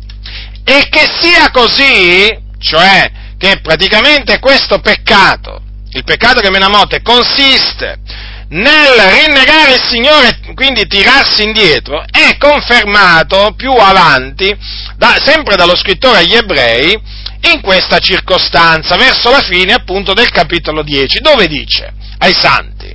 [0.65, 7.99] E che sia così, cioè che praticamente questo peccato, il peccato che mena morte, consiste
[8.53, 14.55] nel rinnegare il Signore, quindi tirarsi indietro, è confermato più avanti,
[14.97, 17.01] da, sempre dallo scrittore agli ebrei,
[17.53, 22.95] in questa circostanza, verso la fine appunto del capitolo 10, dove dice ai santi,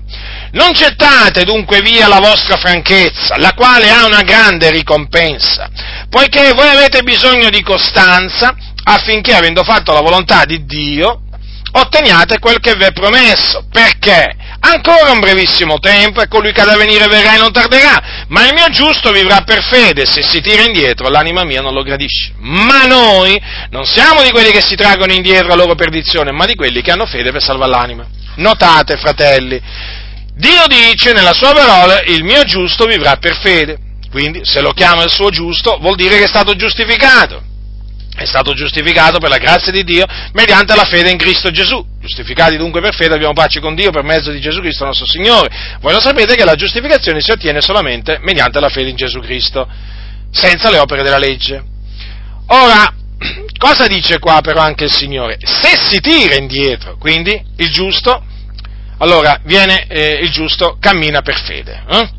[0.51, 5.69] non gettate dunque via la vostra franchezza, la quale ha una grande ricompensa,
[6.09, 11.23] poiché voi avete bisogno di costanza affinché, avendo fatto la volontà di Dio,
[11.71, 13.65] otteniate quel che vi è promesso.
[13.69, 14.35] Perché?
[14.69, 18.45] Ancora un brevissimo tempo e colui che ha da venire verrà e non tarderà, ma
[18.45, 22.33] il mio giusto vivrà per fede, se si tira indietro l'anima mia non lo gradisce.
[22.39, 26.55] Ma noi non siamo di quelli che si traggono indietro a loro perdizione, ma di
[26.55, 28.05] quelli che hanno fede per salvare l'anima.
[28.35, 29.61] Notate, fratelli,
[30.37, 33.79] Dio dice nella sua parola, il mio giusto vivrà per fede.
[34.11, 37.41] Quindi, se lo chiama il suo giusto, vuol dire che è stato giustificato.
[38.17, 40.03] È stato giustificato per la grazia di Dio
[40.33, 41.85] mediante la fede in Cristo Gesù.
[42.01, 45.77] Giustificati dunque per fede abbiamo pace con Dio per mezzo di Gesù Cristo nostro Signore.
[45.81, 49.69] Voi lo sapete che la giustificazione si ottiene solamente mediante la fede in Gesù Cristo,
[50.31, 51.63] senza le opere della legge.
[52.47, 52.91] Ora,
[53.59, 55.37] cosa dice qua però anche il Signore?
[55.39, 58.25] Se si tira indietro, quindi il giusto,
[58.97, 61.83] allora viene eh, il giusto, cammina per fede.
[61.87, 62.09] Eh?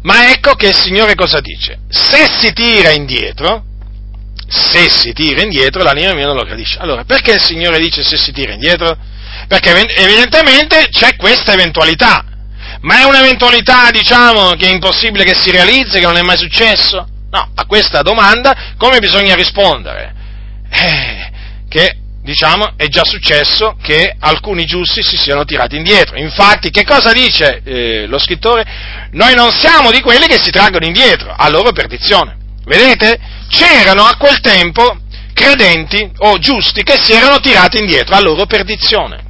[0.00, 1.80] Ma ecco che il Signore cosa dice?
[1.90, 3.64] Se si tira indietro,
[4.50, 6.78] se si tira indietro l'anima mia non lo gradisce.
[6.80, 8.96] Allora, perché il Signore dice se si tira indietro?
[9.46, 12.24] Perché evidentemente c'è questa eventualità,
[12.80, 17.06] ma è un'eventualità, diciamo, che è impossibile che si realizzi, che non è mai successo?
[17.30, 20.14] No, a questa domanda come bisogna rispondere?
[20.68, 21.30] Eh,
[21.68, 26.18] che diciamo, è già successo che alcuni giusti si siano tirati indietro.
[26.18, 28.64] Infatti, che cosa dice eh, lo scrittore?
[29.12, 32.38] Noi non siamo di quelli che si traggono indietro, a loro perdizione.
[32.70, 33.18] Vedete?
[33.48, 34.96] C'erano a quel tempo
[35.34, 39.24] credenti o giusti che si erano tirati indietro, a loro perdizione.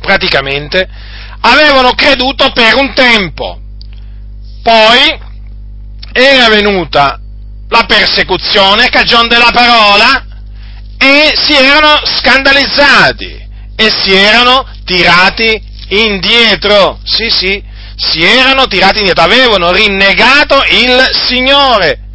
[0.00, 0.88] Praticamente
[1.42, 3.60] avevano creduto per un tempo,
[4.62, 5.20] poi
[6.12, 7.20] era venuta
[7.68, 10.24] la persecuzione, cagion della parola,
[10.96, 17.00] e si erano scandalizzati e si erano tirati indietro.
[17.04, 17.62] Sì, sì,
[17.96, 22.08] si erano tirati indietro, avevano rinnegato il Signore.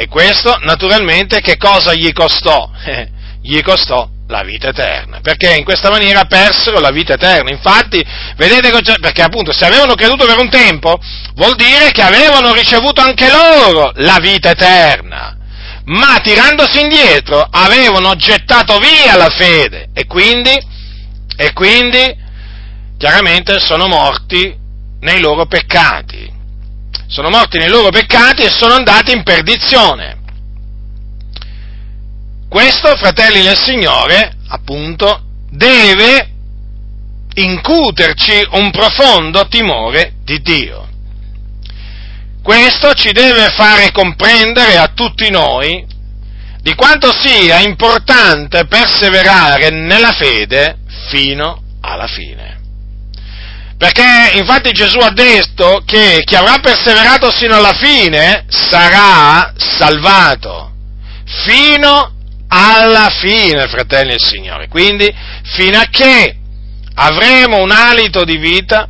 [0.00, 2.70] E questo naturalmente che cosa gli costò?
[2.86, 3.06] Eh,
[3.42, 7.50] gli costò la vita eterna, perché in questa maniera persero la vita eterna.
[7.50, 8.02] Infatti,
[8.34, 10.98] vedete, perché appunto se avevano creduto per un tempo,
[11.34, 15.36] vuol dire che avevano ricevuto anche loro la vita eterna
[15.82, 20.56] ma tirandosi indietro avevano gettato via la fede e quindi,
[21.36, 22.16] e quindi
[22.96, 24.56] chiaramente sono morti
[25.00, 26.39] nei loro peccati.
[27.10, 30.18] Sono morti nei loro peccati e sono andati in perdizione.
[32.48, 36.30] Questo, fratelli del Signore, appunto, deve
[37.34, 40.88] incuterci un profondo timore di Dio.
[42.44, 45.84] Questo ci deve fare comprendere a tutti noi
[46.60, 52.59] di quanto sia importante perseverare nella fede fino alla fine.
[53.80, 60.70] Perché infatti Gesù ha detto che chi avrà perseverato fino alla fine sarà salvato.
[61.46, 62.12] Fino
[62.48, 64.68] alla fine, fratelli e signori.
[64.68, 65.10] Quindi,
[65.54, 66.36] fino a che
[66.94, 68.86] avremo un alito di vita,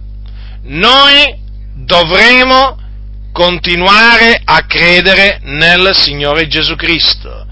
[0.62, 1.38] noi
[1.72, 2.76] dovremo
[3.32, 7.46] continuare a credere nel Signore Gesù Cristo.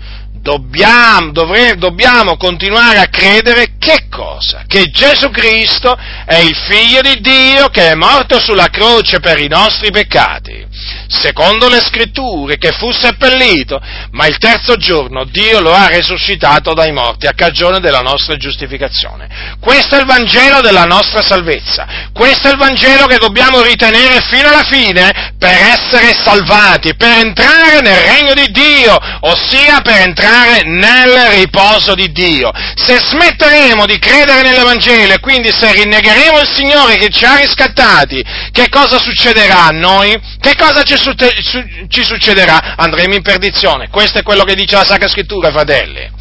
[0.48, 4.64] Dobbiamo, dovre, dobbiamo, continuare a credere che cosa?
[4.66, 5.94] Che Gesù Cristo
[6.24, 10.66] è il figlio di Dio che è morto sulla croce per i nostri peccati
[11.08, 13.80] secondo le scritture, che fu seppellito,
[14.12, 19.56] ma il terzo giorno Dio lo ha risuscitato dai morti a cagione della nostra giustificazione.
[19.58, 24.48] Questo è il Vangelo della nostra salvezza, questo è il Vangelo che dobbiamo ritenere fino
[24.48, 31.36] alla fine per essere salvati, per entrare nel regno di Dio, ossia per entrare nel
[31.36, 32.50] riposo di Dio.
[32.74, 38.22] Se smetteremo di credere nell'Evangelo e quindi se rinnegheremo il Signore che ci ha riscattati,
[38.50, 40.20] che cosa succederà a noi?
[40.40, 42.74] Che cosa ci ci succederà?
[42.76, 43.88] Andremo in perdizione.
[43.88, 46.16] Questo è quello che dice la Sacra Scrittura, fratelli.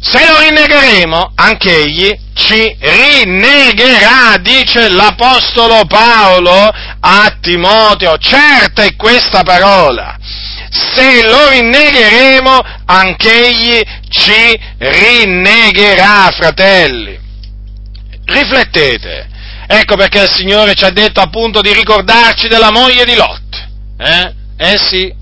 [0.00, 8.16] Se lo rinnegheremo, anche egli ci rinnegherà, dice l'Apostolo Paolo a Timoteo.
[8.18, 10.16] Certa è questa parola.
[10.70, 17.18] Se lo rinnegheremo, anche egli ci rinnegherà, fratelli.
[18.24, 19.28] Riflettete.
[19.66, 23.68] Ecco perché il Signore ci ha detto appunto di ricordarci della moglie di Lot.
[23.98, 24.34] Eh?
[24.56, 25.14] Eh sì.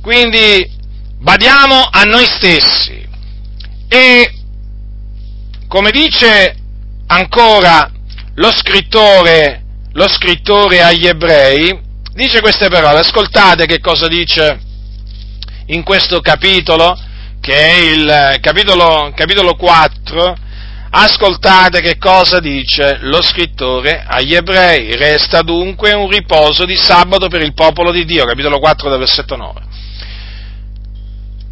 [0.00, 0.70] Quindi
[1.18, 3.06] badiamo a noi stessi.
[3.88, 4.32] E
[5.66, 6.54] come dice
[7.06, 7.90] ancora
[8.34, 9.57] lo scrittore,
[9.92, 11.78] lo scrittore agli ebrei,
[12.12, 14.60] dice queste parole, ascoltate che cosa dice
[15.66, 16.98] in questo capitolo,
[17.40, 20.46] che è il capitolo, capitolo 4,
[20.90, 24.96] Ascoltate che cosa dice lo scrittore agli ebrei.
[24.96, 29.36] Resta dunque un riposo di sabato per il popolo di Dio, capitolo 4 del versetto
[29.36, 29.60] 9.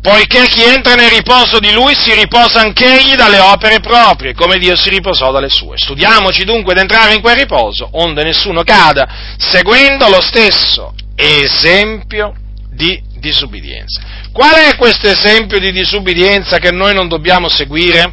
[0.06, 4.76] Poiché chi entra nel riposo di lui si riposa anch'egli dalle opere proprie, come Dio
[4.76, 5.76] si riposò dalle sue.
[5.76, 12.34] Studiamoci dunque ad entrare in quel riposo, onde nessuno cada, seguendo lo stesso esempio
[12.70, 14.00] di disubbidienza.
[14.30, 18.12] Qual è questo esempio di disubbidienza che noi non dobbiamo seguire?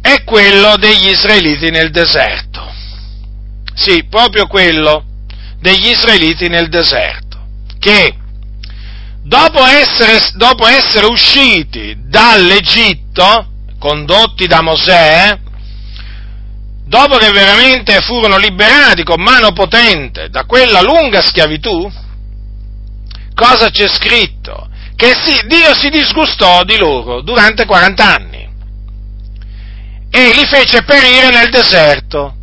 [0.00, 2.72] è quello degli israeliti nel deserto.
[3.74, 5.04] Sì, proprio quello
[5.58, 7.38] degli israeliti nel deserto,
[7.80, 8.14] che
[9.30, 13.46] dopo essere, dopo essere usciti dall'Egitto,
[13.78, 15.38] condotti da Mosè,
[16.84, 21.88] dopo che veramente furono liberati con mano potente da quella lunga schiavitù,
[23.32, 24.68] cosa c'è scritto?
[24.96, 28.48] Che sì, Dio si disgustò di loro durante 40 anni
[30.10, 32.34] e li fece perire nel deserto,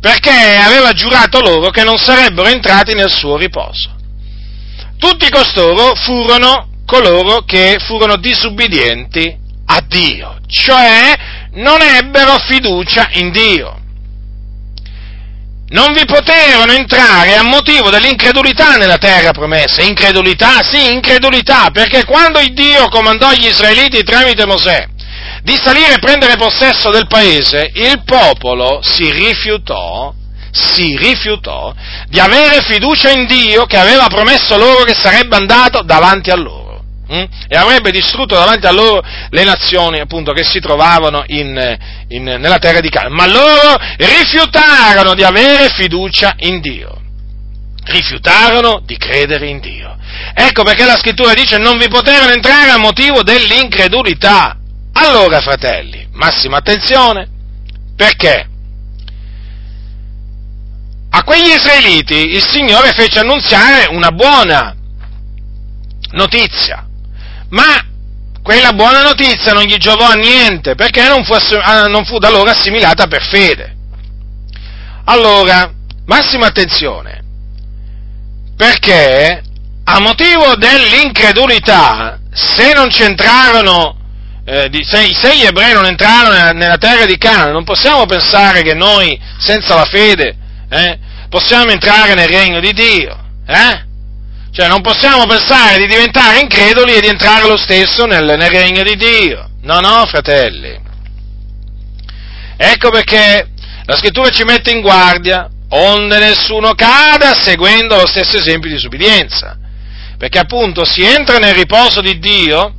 [0.00, 3.94] perché aveva giurato loro che non sarebbero entrati nel suo riposo.
[4.98, 9.36] Tutti costoro furono coloro che furono disubbidienti
[9.66, 11.14] a Dio, cioè
[11.54, 13.80] non ebbero fiducia in Dio.
[15.68, 19.82] Non vi potevano entrare a motivo dell'incredulità nella terra promessa.
[19.82, 20.62] Incredulità?
[20.62, 24.86] Sì, incredulità, perché quando Dio comandò gli israeliti tramite Mosè
[25.42, 30.12] di salire e prendere possesso del paese, il popolo si rifiutò,
[30.56, 31.74] si rifiutò
[32.08, 36.82] di avere fiducia in Dio che aveva promesso loro che sarebbe andato davanti a loro
[37.08, 37.24] hm?
[37.48, 41.78] e avrebbe distrutto davanti a loro le nazioni appunto che si trovavano in,
[42.08, 43.12] in, nella terra di Canaan.
[43.12, 47.00] Ma loro rifiutarono di avere fiducia in Dio
[47.86, 49.96] rifiutarono di credere in Dio.
[50.34, 54.56] Ecco perché la scrittura dice non vi potevano entrare a motivo dell'incredulità.
[54.94, 57.28] Allora, fratelli, massima attenzione,
[57.94, 58.48] perché
[61.16, 64.74] a quegli israeliti il Signore fece annunziare una buona
[66.10, 66.86] notizia,
[67.48, 67.82] ma
[68.42, 72.28] quella buona notizia non gli giovò a niente, perché non fu, ah, non fu da
[72.28, 73.74] loro assimilata per fede.
[75.04, 75.72] Allora,
[76.04, 77.22] massima attenzione,
[78.54, 79.42] perché
[79.84, 83.96] a motivo dell'incredulità, se non c'entrarono
[84.44, 88.74] eh, se, gli ebrei non entrarono nella, nella, terra di Canaan, non possiamo pensare che
[88.74, 90.36] noi, senza la fede,
[90.68, 90.98] eh,
[91.28, 93.18] possiamo entrare nel regno di Dio.
[93.46, 93.84] Eh?
[94.50, 98.82] Cioè, non possiamo pensare di diventare increduli e di entrare lo stesso nel, nel regno
[98.82, 99.50] di Dio.
[99.62, 100.84] No, no, fratelli.
[102.56, 103.50] Ecco perché
[103.84, 109.58] la scrittura ci mette in guardia, onde nessuno cada seguendo lo stesso esempio di subbidienza.
[110.16, 112.74] Perché appunto si entra nel riposo di Dio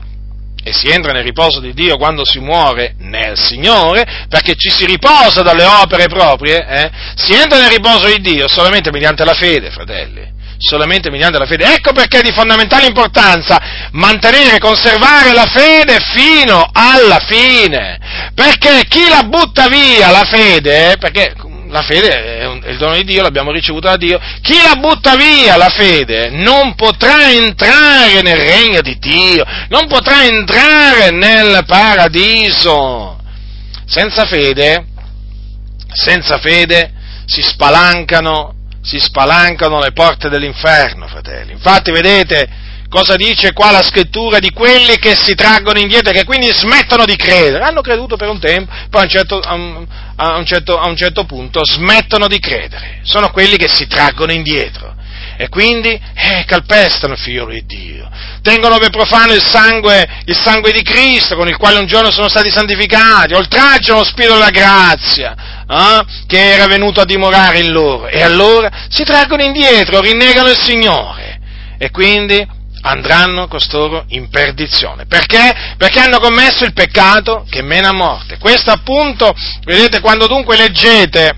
[0.63, 4.85] e si entra nel riposo di Dio quando si muore nel Signore, perché ci si
[4.85, 6.91] riposa dalle opere proprie, eh?
[7.15, 11.73] si entra nel riposo di Dio solamente mediante la fede, fratelli, solamente mediante la fede.
[11.73, 19.07] Ecco perché è di fondamentale importanza mantenere, conservare la fede fino alla fine, perché chi
[19.07, 21.33] la butta via la fede, perché
[21.69, 24.19] la fede è, un, è, il dono di Dio, l'abbiamo ricevuto da Dio.
[24.41, 30.23] Chi la butta via la fede non potrà entrare nel regno di Dio, non potrà
[30.25, 33.19] entrare nel paradiso.
[33.85, 34.85] Senza fede,
[35.93, 36.91] senza fede
[37.25, 41.53] si spalancano, si spalancano le porte dell'inferno, fratelli.
[41.53, 46.23] Infatti, vedete, cosa dice qua la scrittura di quelli che si traggono indietro e che
[46.23, 47.63] quindi smettono di credere.
[47.63, 51.25] Hanno creduto per un tempo, poi a un, certo, a, un, certo, a un certo
[51.25, 52.99] punto smettono di credere.
[53.03, 54.95] Sono quelli che si traggono indietro
[55.39, 58.09] e quindi eh, calpestano il figlio di Dio.
[58.41, 62.27] Tengono per profano il sangue, il sangue, di Cristo con il quale un giorno sono
[62.27, 65.35] stati santificati, oltraggiano lo spirito della grazia
[65.69, 70.57] eh, che era venuto a dimorare in loro e allora si traggono indietro, rinnegano il
[70.57, 71.39] Signore
[71.77, 75.05] e quindi andranno costoro in perdizione.
[75.05, 75.75] Perché?
[75.77, 78.37] Perché hanno commesso il peccato che mena a morte.
[78.37, 79.33] Questo appunto,
[79.63, 81.35] vedete, quando dunque leggete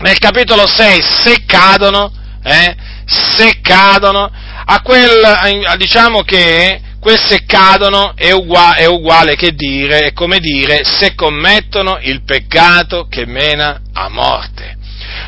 [0.00, 2.12] nel capitolo 6, se cadono,
[2.42, 2.74] eh,
[3.06, 4.30] se cadono,
[4.66, 10.40] a quel, diciamo che quel se cadono è uguale, è uguale che dire, è come
[10.40, 14.78] dire, se commettono il peccato che mena a morte.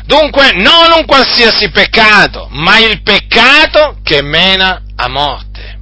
[0.05, 5.79] Dunque, non un qualsiasi peccato, ma il peccato che mena a morte.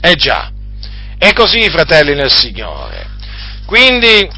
[0.00, 0.50] Eh già,
[1.16, 3.08] è così, fratelli nel Signore.
[3.64, 4.28] Quindi,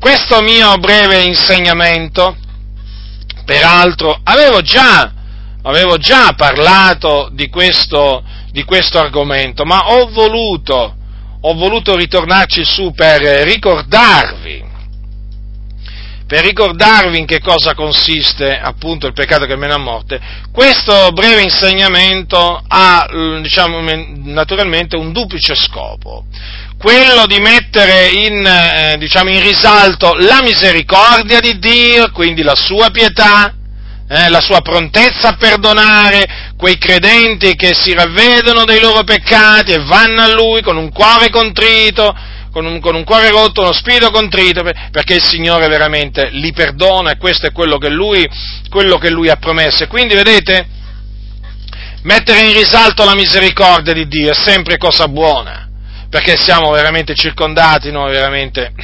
[0.00, 2.36] questo mio breve insegnamento,
[3.44, 5.12] peraltro, avevo già,
[5.62, 10.96] avevo già parlato di questo, di questo argomento, ma ho voluto,
[11.40, 14.70] ho voluto ritornarci su per ricordarvi
[16.32, 20.18] per ricordarvi in che cosa consiste appunto il peccato che mena a morte,
[20.50, 23.06] questo breve insegnamento ha
[23.42, 23.82] diciamo,
[24.24, 26.24] naturalmente un duplice scopo,
[26.78, 32.88] quello di mettere in, eh, diciamo, in risalto la misericordia di Dio, quindi la sua
[32.88, 33.52] pietà,
[34.08, 39.84] eh, la sua prontezza a perdonare quei credenti che si ravvedono dei loro peccati e
[39.84, 42.16] vanno a Lui con un cuore contrito,
[42.52, 47.12] con un, con un, cuore rotto, uno spirito contrito, perché il Signore veramente li perdona
[47.12, 48.28] e questo è quello che Lui,
[48.68, 49.82] quello che lui ha promesso.
[49.82, 50.66] E quindi vedete,
[52.02, 55.68] mettere in risalto la misericordia di Dio è sempre cosa buona,
[56.10, 58.74] perché siamo veramente circondati, noi veramente,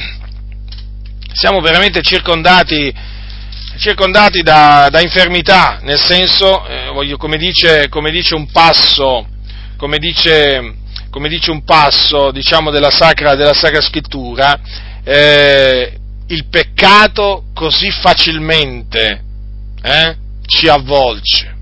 [1.31, 2.91] siamo veramente circondati,
[3.77, 9.27] circondati da, da, infermità, nel senso, eh, voglio, come, dice, come dice un passo,
[9.77, 10.77] come dice
[11.09, 14.59] come dice un passo, diciamo, della Sacra, della sacra Scrittura,
[15.03, 19.23] eh, il peccato così facilmente
[19.81, 20.15] eh,
[20.45, 21.57] ci avvolge.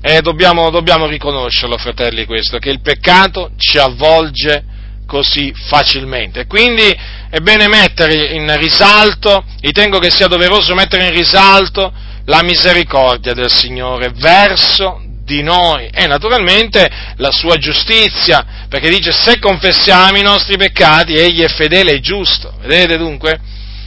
[0.00, 4.64] E dobbiamo, dobbiamo riconoscerlo, fratelli, questo, che il peccato ci avvolge
[5.06, 6.46] così facilmente.
[6.46, 6.82] Quindi
[7.28, 11.92] è bene mettere in risalto, ritengo che sia doveroso mettere in risalto
[12.26, 19.38] la misericordia del Signore verso di noi e naturalmente la sua giustizia, perché dice se
[19.38, 23.38] confessiamo i nostri peccati egli è fedele e giusto, vedete dunque?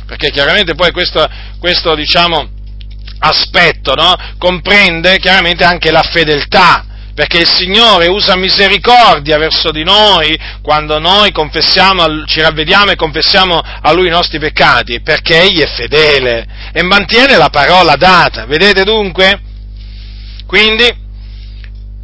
[0.06, 1.28] Perché chiaramente poi questo,
[1.60, 2.50] questo diciamo,
[3.20, 4.16] aspetto no?
[4.38, 11.32] comprende chiaramente anche la fedeltà, perché il Signore usa misericordia verso di noi quando noi
[12.26, 17.36] ci ravvediamo e confessiamo a Lui i nostri peccati, perché Egli è fedele e mantiene
[17.36, 19.40] la parola data, vedete dunque?
[20.46, 21.03] Quindi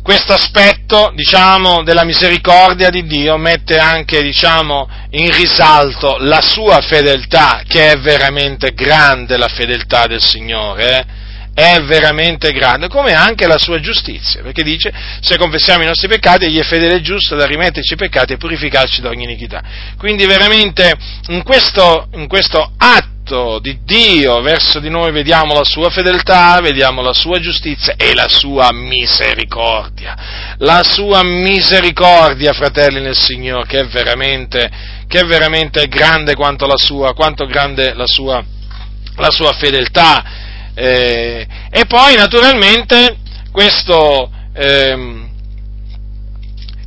[0.10, 7.62] questo aspetto, diciamo, della misericordia di Dio mette anche, diciamo, in risalto la sua fedeltà,
[7.68, 11.06] che è veramente grande la fedeltà del Signore, eh?
[11.54, 14.92] è veramente grande, come anche la sua giustizia, perché dice,
[15.22, 18.38] se confessiamo i nostri peccati, egli è fedele e giusto da rimetterci i peccati e
[18.38, 19.62] purificarci da ogni iniquità.
[19.96, 20.92] Quindi veramente
[21.28, 26.60] in questo, in questo atto, atto di Dio verso di noi vediamo la sua fedeltà,
[26.62, 30.56] vediamo la sua giustizia e la sua misericordia.
[30.58, 34.70] La sua misericordia, fratelli nel Signore, che è veramente,
[35.08, 38.44] che è veramente grande quanto la sua, quanto grande la sua,
[39.18, 40.24] la sua fedeltà.
[40.74, 43.18] Eh, e poi, naturalmente,
[43.52, 44.32] questo...
[44.54, 45.28] Eh,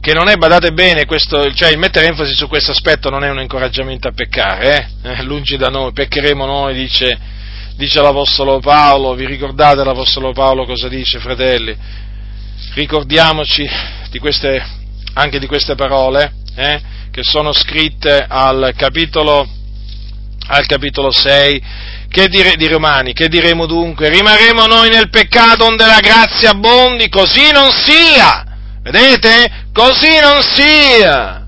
[0.02, 3.30] che non è, badate bene, questo, cioè il mettere enfasi su questo aspetto non è
[3.30, 5.10] un incoraggiamento a peccare, eh?
[5.10, 7.16] eh lungi da noi, peccheremo noi, dice,
[7.76, 11.76] dice l'Apostolo Paolo, vi ricordate l'Apostolo Paolo cosa dice, fratelli?
[12.74, 13.64] Ricordiamoci
[14.10, 14.60] di queste,
[15.12, 16.80] anche di queste parole, eh?
[17.12, 19.48] che sono scritte al capitolo,
[20.48, 21.62] al capitolo 6,
[22.08, 24.08] che dire, di Romani, che diremo dunque?
[24.08, 27.08] Rimarremo noi nel peccato onde la grazia abbondi?
[27.08, 28.46] Così non sia!
[28.82, 29.68] Vedete?
[29.72, 31.41] Così non sia!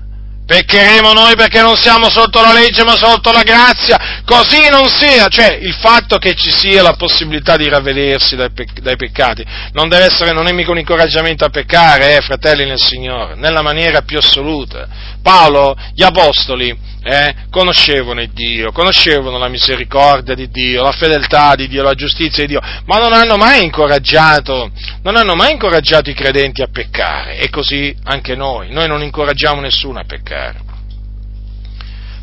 [0.45, 5.27] Peccheremo noi perché non siamo sotto la legge ma sotto la grazia, così non sia,
[5.27, 9.89] cioè il fatto che ci sia la possibilità di ravvedersi dai, pec- dai peccati non
[9.89, 14.03] deve essere, non è mica un incoraggiamento a peccare, eh, fratelli nel Signore, nella maniera
[14.03, 14.87] più assoluta.
[15.23, 21.67] Paolo, gli apostoli, eh, conoscevano il Dio, conoscevano la misericordia di Dio, la fedeltà di
[21.67, 24.69] Dio, la giustizia di Dio, ma non hanno mai incoraggiato,
[25.01, 29.61] non hanno mai incoraggiato i credenti a peccare, e così anche noi, noi non incoraggiamo
[29.61, 30.59] nessuno a peccare peccare.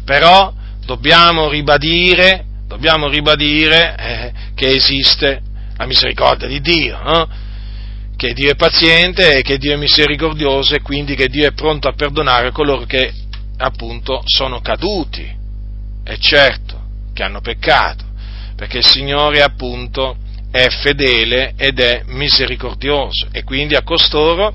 [0.05, 0.53] Però
[0.85, 5.41] dobbiamo ribadire, dobbiamo ribadire eh, che esiste
[5.77, 7.29] la misericordia di Dio, no?
[8.17, 11.89] che Dio è paziente e che Dio è misericordioso e quindi che Dio è pronto
[11.89, 13.13] a perdonare coloro che
[13.57, 15.29] appunto sono caduti,
[16.05, 16.81] è certo,
[17.15, 18.05] che hanno peccato,
[18.55, 20.17] perché il Signore appunto
[20.51, 24.55] è fedele ed è misericordioso e quindi a costoro,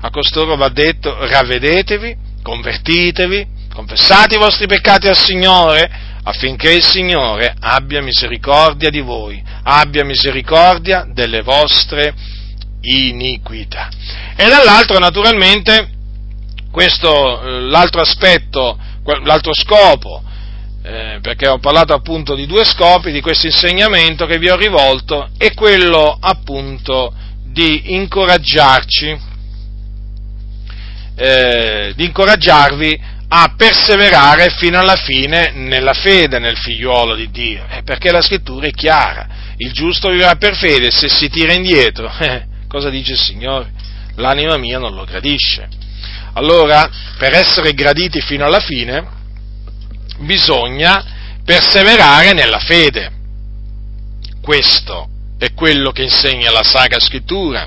[0.00, 5.90] a costoro va detto ravvedetevi convertitevi, confessate i vostri peccati al Signore,
[6.22, 12.14] affinché il Signore abbia misericordia di voi, abbia misericordia delle vostre
[12.82, 13.88] iniquità.
[14.36, 15.88] E dall'altro, naturalmente,
[16.70, 18.78] questo, eh, l'altro aspetto,
[19.22, 20.22] l'altro scopo,
[20.82, 25.30] eh, perché ho parlato appunto di due scopi di questo insegnamento che vi ho rivolto,
[25.38, 29.32] è quello appunto di incoraggiarci
[31.16, 37.82] eh, di incoraggiarvi a perseverare fino alla fine nella fede nel figliuolo di Dio, eh,
[37.82, 39.26] perché la scrittura è chiara,
[39.56, 43.72] il giusto vivrà per fede, se si tira indietro, eh, cosa dice il Signore?
[44.16, 45.68] L'anima mia non lo gradisce.
[46.34, 46.88] Allora,
[47.18, 49.04] per essere graditi fino alla fine,
[50.18, 51.04] bisogna
[51.44, 53.10] perseverare nella fede.
[54.40, 55.08] Questo
[55.38, 57.66] è quello che insegna la Sacra Scrittura.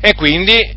[0.00, 0.76] E quindi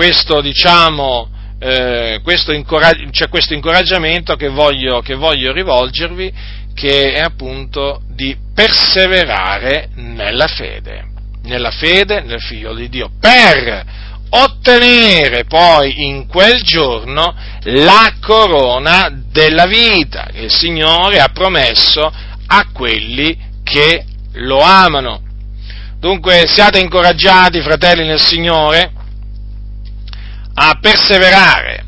[0.00, 1.28] questo, diciamo,
[1.58, 6.32] eh, questo, incoraggi- cioè questo incoraggiamento che voglio, che voglio rivolgervi,
[6.74, 11.04] che è appunto di perseverare nella fede,
[11.42, 13.84] nella fede nel Figlio di Dio, per
[14.30, 22.10] ottenere poi in quel giorno la corona della vita che il Signore ha promesso
[22.46, 25.20] a quelli che lo amano.
[25.98, 28.92] Dunque siate incoraggiati, fratelli nel Signore,
[30.62, 31.84] a perseverare,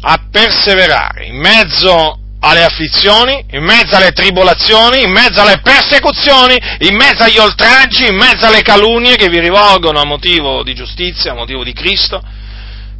[0.00, 6.96] a perseverare in mezzo alle afflizioni, in mezzo alle tribolazioni, in mezzo alle persecuzioni, in
[6.96, 11.34] mezzo agli oltraggi, in mezzo alle calunnie che vi rivolgono a motivo di giustizia, a
[11.34, 12.22] motivo di Cristo.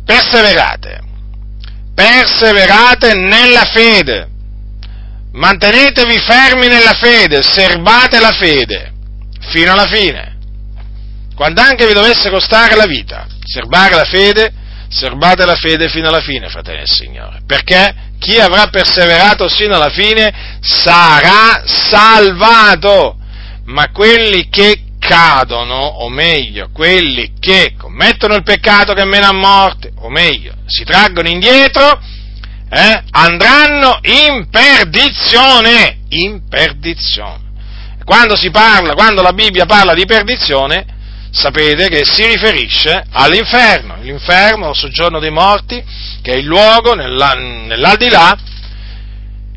[0.04, 1.00] Perseverate,
[1.94, 4.28] perseverate nella fede,
[5.32, 8.92] mantenetevi fermi nella fede, serbate la fede
[9.50, 10.35] fino alla fine
[11.36, 14.50] quando anche vi dovesse costare la vita, serbare la fede,
[14.88, 19.90] serbate la fede fino alla fine, fratelli del Signore, perché chi avrà perseverato sino alla
[19.90, 23.18] fine sarà salvato,
[23.66, 29.92] ma quelli che cadono, o meglio, quelli che commettono il peccato che mena a morte,
[29.98, 32.00] o meglio, si traggono indietro,
[32.70, 37.44] eh, andranno in perdizione, in perdizione.
[38.04, 40.94] Quando si parla, quando la Bibbia parla di perdizione,
[41.36, 45.82] sapete che si riferisce all'inferno, l'inferno, il soggiorno dei morti,
[46.22, 48.36] che è il luogo nell'aldilà,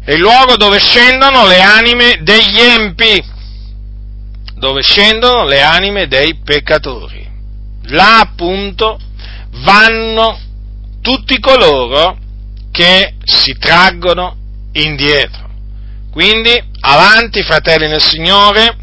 [0.04, 3.24] è il luogo dove scendono le anime degli empi,
[4.56, 7.28] dove scendono le anime dei peccatori.
[7.86, 9.00] Là appunto
[9.62, 10.40] vanno
[11.02, 12.18] tutti coloro
[12.72, 14.36] che si traggono
[14.74, 15.48] indietro.
[16.12, 18.76] Quindi avanti, fratelli nel Signore,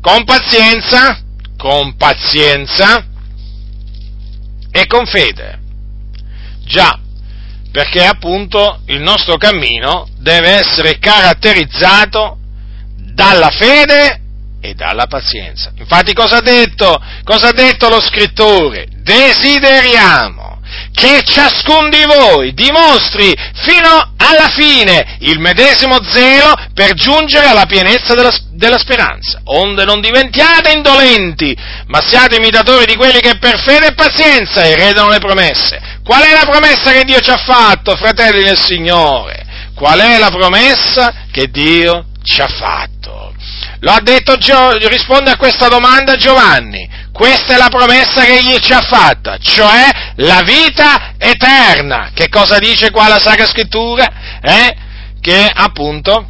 [0.00, 1.22] con pazienza,
[1.58, 3.04] con pazienza
[4.70, 5.58] e con fede.
[6.64, 6.98] Già,
[7.72, 12.38] perché appunto il nostro cammino deve essere caratterizzato
[12.96, 14.20] dalla fede
[14.60, 15.72] e dalla pazienza.
[15.76, 17.02] Infatti cosa ha detto?
[17.24, 18.86] Cosa ha detto lo scrittore?
[19.02, 20.37] Desideriamo
[20.98, 28.14] che ciascun di voi dimostri fino alla fine il medesimo zelo per giungere alla pienezza
[28.14, 31.56] della, della, speranza, onde non diventiate indolenti,
[31.86, 35.80] ma siate imitatori di quelli che per fede e pazienza eredano le promesse.
[36.04, 39.46] Qual è la promessa che Dio ci ha fatto, fratelli del Signore?
[39.76, 43.32] Qual è la promessa che Dio ci ha fatto?
[43.80, 44.36] Lo ha detto,
[44.88, 47.06] risponde a questa domanda Giovanni.
[47.18, 52.12] Questa è la promessa che egli ci ha fatta, cioè la vita eterna.
[52.14, 54.06] Che cosa dice qua la Sacra Scrittura?
[54.40, 54.76] Eh?
[55.20, 56.28] Che appunto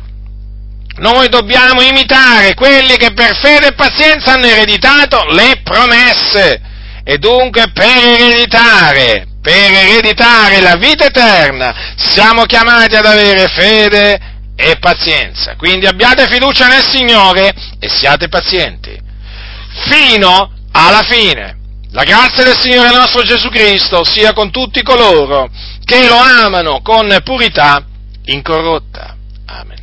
[0.96, 6.58] noi dobbiamo imitare quelli che per fede e pazienza hanno ereditato le promesse.
[7.04, 14.18] E dunque per ereditare, per ereditare la vita eterna, siamo chiamati ad avere fede
[14.56, 15.54] e pazienza.
[15.56, 18.98] Quindi abbiate fiducia nel Signore e siate pazienti.
[19.90, 21.56] Fino alla fine.
[21.90, 25.48] La grazia del Signore nostro Gesù Cristo sia con tutti coloro
[25.84, 27.82] che lo amano con purità
[28.26, 29.16] incorrotta.
[29.46, 29.77] Amen.